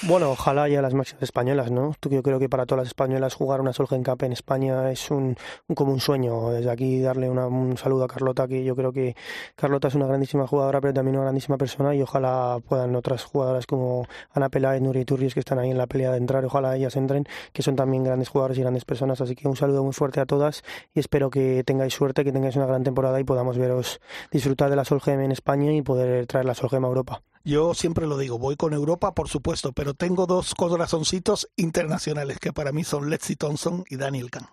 [0.04, 1.94] bueno, ojalá ya las máximas españolas, ¿no?
[2.10, 5.36] Yo creo que para todas las españolas jugar una Solheim Cup en España es un,
[5.76, 6.50] como un sueño.
[6.50, 9.16] Desde aquí darle un saludo a Carlota, que yo creo que
[9.56, 13.66] Carlota es una grandísima jugadora, pero también una grandísima persona y ojalá puedan otras jugadoras
[13.68, 16.96] como Ana Peláez, Nuria Turris, que están ahí en la pelea de entrar, ojalá ellas
[16.96, 19.22] entren, que son también grandes jugadoras y grandes personas.
[19.22, 20.64] Así que un saludo muy fuerte a todas
[20.94, 24.00] y espero que tengáis suerte, que tengáis una gran temporada y podamos veros
[24.32, 27.22] disfrutar de la Solheim en España y poder traer la Solheim a Europa.
[27.48, 32.52] Yo siempre lo digo, voy con Europa, por supuesto, pero tengo dos corazoncitos internacionales que
[32.52, 34.50] para mí son Lexi Thompson y Daniel Kahn.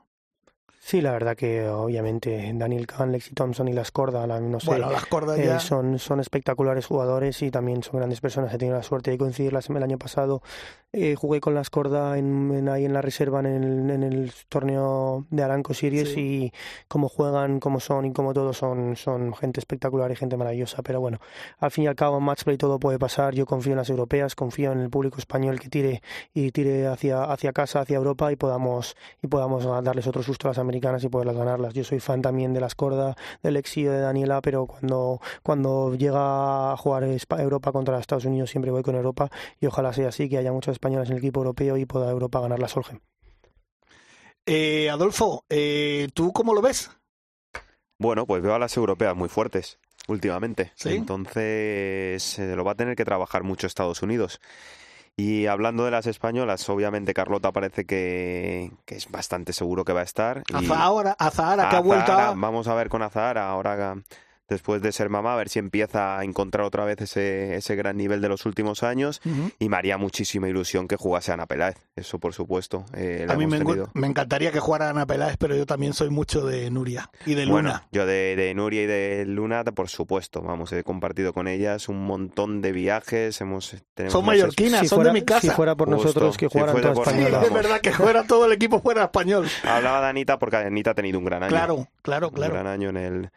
[0.84, 5.04] Sí, la verdad que obviamente Daniel Kahn, Lexi Thompson y Las Corda, no sé, las
[5.38, 8.52] eh, son, son espectaculares jugadores y también son grandes personas.
[8.52, 10.42] He tenido la suerte de coincidirlas el año pasado.
[10.92, 15.24] Eh, jugué con Las Corda en, ahí en la reserva en el, en el torneo
[15.30, 16.52] de Aranco Series y
[16.88, 20.82] cómo juegan, cómo son y cómo todos son, son gente espectacular y gente maravillosa.
[20.82, 21.20] Pero bueno,
[21.60, 23.34] al fin y al cabo en matchplay todo puede pasar.
[23.34, 26.02] Yo confío en las europeas, confío en el público español que tire
[26.34, 30.50] y tire hacia, hacia casa, hacia Europa y podamos, y podamos darles otro susto a
[30.50, 31.74] las americanas y poderlas ganarlas.
[31.74, 36.72] Yo soy fan también de las cordas, del exilio de Daniela, pero cuando, cuando llega
[36.72, 37.04] a jugar
[37.38, 40.72] Europa contra Estados Unidos siempre voy con Europa y ojalá sea así, que haya muchas
[40.72, 43.00] españolas en el equipo europeo y pueda Europa ganar la Solheim.
[44.44, 46.90] Eh, Adolfo, eh, ¿tú cómo lo ves?
[47.98, 50.72] Bueno, pues veo a las europeas muy fuertes últimamente.
[50.84, 54.40] Entonces se lo va a tener que trabajar mucho Estados Unidos.
[55.16, 60.04] Y hablando de las españolas, obviamente Carlota parece que, es bastante seguro que va a
[60.04, 60.42] estar.
[60.52, 63.96] Azahara, Azahara, que ha vuelto Vamos a ver con Azahara, ahora
[64.52, 67.96] después de ser mamá, a ver si empieza a encontrar otra vez ese, ese gran
[67.96, 69.20] nivel de los últimos años.
[69.58, 72.84] Y me haría muchísima ilusión que jugase Ana Peláez, eso por supuesto.
[72.94, 76.70] Eh, a mí me, encantaría que jugara Ana Peláez, pero yo también soy mucho de
[76.70, 77.62] Nuria y de Luna.
[77.62, 82.04] Bueno, yo de, Nuria y de Luna, por supuesto, vamos, he compartido con ellas un
[82.04, 83.76] montón de viajes, hemos...
[84.08, 85.40] Son mallorquinas, son de mi casa.
[85.40, 87.42] Si fuera por nosotros que jugaran toda española.
[87.44, 89.48] es verdad que fuera todo el equipo fuera español.
[89.64, 91.50] Hablaba de Anita porque Anita ha tenido un gran año.
[91.50, 92.52] Claro, claro, claro.
[92.52, 93.30] Un gran año en el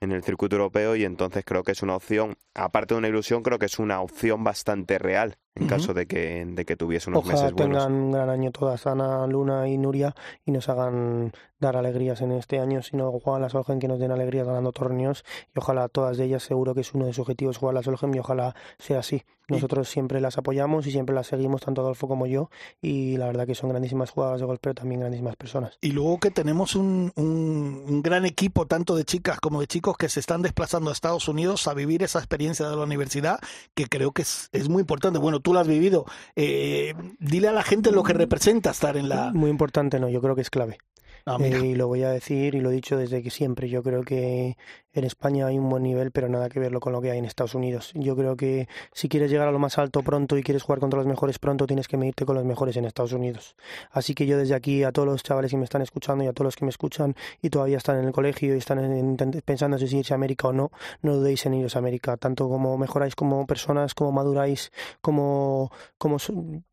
[0.00, 3.42] en el circuito europeo y entonces creo que es una opción, aparte de una ilusión,
[3.42, 7.24] creo que es una opción bastante real en caso de que, de que tuviese unos
[7.24, 7.84] meses buenos.
[7.84, 12.32] tengan un gran año todas, Ana, Luna y Nuria, y nos hagan dar alegrías en
[12.32, 16.16] este año, sino jugar la Solheim que nos den alegrías ganando torneos, y ojalá todas
[16.16, 19.00] de ellas, seguro que es uno de sus objetivos jugar la Solheim, y ojalá sea
[19.00, 19.22] así.
[19.48, 22.50] Nosotros siempre las apoyamos y siempre las seguimos, tanto Adolfo como yo,
[22.82, 25.78] y la verdad que son grandísimas jugadoras de golf, pero también grandísimas personas.
[25.80, 30.10] Y luego que tenemos un, un gran equipo, tanto de chicas como de chicos, que
[30.10, 33.40] se están desplazando a Estados Unidos a vivir esa experiencia de la universidad,
[33.74, 35.18] que creo que es, es muy importante.
[35.18, 36.04] Bueno, tú lo has vivido.
[36.36, 39.32] Eh, dile a la gente lo que representa estar en la...
[39.32, 40.78] Muy importante, no, yo creo que es clave.
[41.26, 43.68] Ah, eh, y lo voy a decir y lo he dicho desde que siempre.
[43.68, 44.56] Yo creo que
[44.98, 47.24] en España hay un buen nivel, pero nada que verlo con lo que hay en
[47.24, 47.92] Estados Unidos.
[47.94, 50.98] Yo creo que si quieres llegar a lo más alto pronto y quieres jugar contra
[50.98, 53.56] los mejores pronto, tienes que medirte con los mejores en Estados Unidos.
[53.90, 56.32] Así que yo desde aquí a todos los chavales que me están escuchando y a
[56.32, 59.96] todos los que me escuchan y todavía están en el colegio y están pensando si
[59.96, 60.70] irse a América o no,
[61.02, 62.16] no dudéis en iros a América.
[62.16, 66.18] Tanto como mejoráis como personas, como maduráis, como, como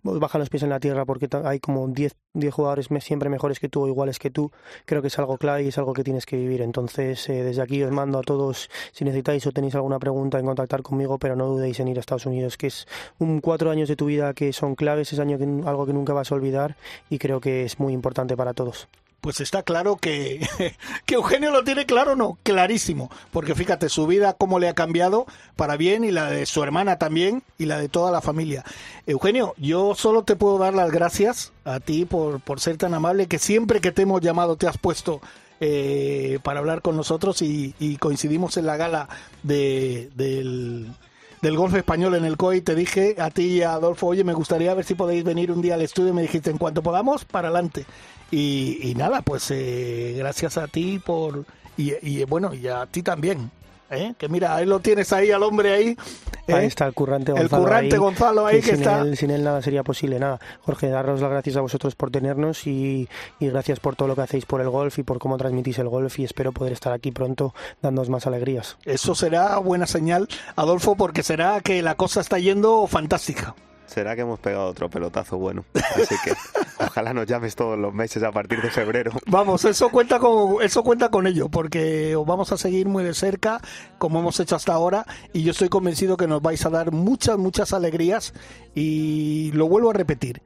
[0.03, 2.15] bajan los pies en la tierra, porque hay como 10
[2.51, 4.51] jugadores siempre mejores que tú o iguales que tú
[4.85, 6.61] creo que es algo clave y es algo que tienes que vivir.
[6.61, 10.45] Entonces, eh, desde aquí os mando a todos, si necesitáis o tenéis alguna pregunta, en
[10.45, 12.87] contactar conmigo, pero no dudéis en ir a Estados Unidos, que es
[13.19, 16.13] un cuatro años de tu vida que son claves, es año que, algo que nunca
[16.13, 16.75] vas a olvidar
[17.09, 18.87] y creo que es muy importante para todos
[19.25, 20.47] pues está claro que,
[21.07, 25.25] que Eugenio lo tiene claro, no, clarísimo, porque fíjate su vida cómo le ha cambiado
[25.55, 28.63] para bien y la de su hermana también y la de toda la familia.
[29.07, 33.25] Eugenio, yo solo te puedo dar las gracias a ti por, por ser tan amable
[33.25, 35.21] que siempre que te hemos llamado te has puesto
[35.59, 39.09] eh, para hablar con nosotros y, coincidimos en la gala
[39.43, 40.87] de, del,
[41.41, 44.33] del golf español en el COI, te dije a ti y a Adolfo, oye, me
[44.33, 47.49] gustaría ver si podéis venir un día al estudio, me dijiste, en cuanto podamos, para
[47.49, 47.85] adelante.
[48.31, 51.45] Y, nada, pues eh, gracias a ti por...
[51.77, 53.51] Y, bueno, y a ti también.
[53.89, 54.13] ¿Eh?
[54.17, 55.97] que mira, ahí lo tienes ahí al hombre ahí.
[56.47, 56.53] ¿eh?
[56.53, 57.61] Ahí está el currante Gonzalo.
[57.61, 59.01] El currante ahí, Gonzalo ahí que, sin está.
[59.01, 60.39] Él, sin él nada sería posible, nada.
[60.61, 63.07] Jorge, daros las gracias a vosotros por tenernos y,
[63.39, 65.89] y, gracias por todo lo que hacéis por el golf y por cómo transmitís el
[65.89, 68.77] golf y espero poder estar aquí pronto dándoos más alegrías.
[68.85, 73.55] Eso será buena señal, Adolfo, porque será que la cosa está yendo fantástica.
[73.87, 75.65] Será que hemos pegado otro pelotazo bueno.
[75.73, 76.33] Así que
[76.83, 79.11] ojalá nos llames todos los meses a partir de febrero.
[79.27, 83.13] Vamos, eso cuenta con eso cuenta con ello, porque os vamos a seguir muy de
[83.13, 83.61] cerca,
[83.97, 87.37] como hemos hecho hasta ahora, y yo estoy convencido que nos vais a dar muchas,
[87.37, 88.33] muchas alegrías.
[88.73, 90.41] Y lo vuelvo a repetir.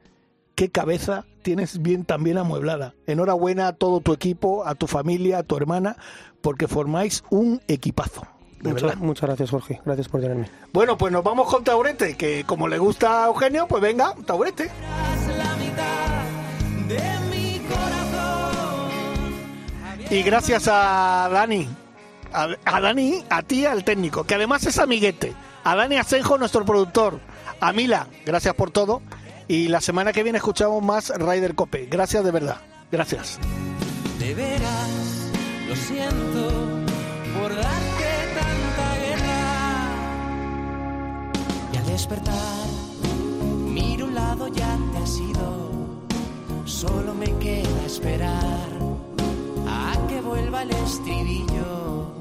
[0.54, 2.94] Qué cabeza tienes bien también amueblada.
[3.06, 5.96] Enhorabuena a todo tu equipo, a tu familia, a tu hermana,
[6.42, 8.26] porque formáis un equipazo.
[8.62, 9.80] Muchas, muchas, gracias, Jorge.
[9.84, 10.48] Gracias por tenerme.
[10.72, 14.70] Bueno, pues nos vamos con Taurete, que como le gusta a Eugenio, pues venga, Taurete.
[20.10, 21.68] Y gracias a Dani,
[22.32, 26.64] a, a, Dani, a ti, al técnico, que además es amiguete, a Dani Asenjo, nuestro
[26.64, 27.20] productor,
[27.60, 29.02] a Mila, gracias por todo.
[29.46, 31.86] Y la semana que viene escuchamos más Ryder Cope.
[31.86, 32.58] Gracias de verdad.
[32.92, 33.38] Gracias.
[34.18, 34.88] De veras,
[35.68, 36.79] lo siento
[41.90, 42.66] despertar,
[43.66, 45.48] miro un lado, ya te has ido.
[46.64, 48.68] Solo me queda esperar
[49.66, 52.12] a que vuelva el estribillo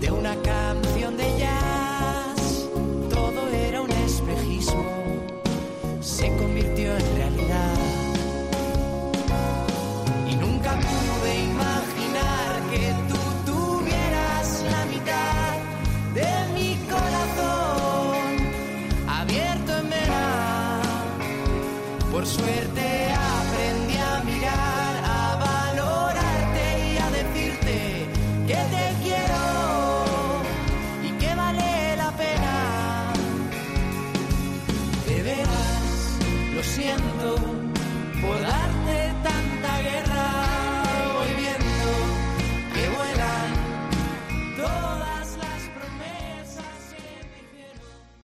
[0.00, 2.68] de una canción de jazz.
[3.10, 4.84] Todo era un espejismo,
[6.00, 6.36] se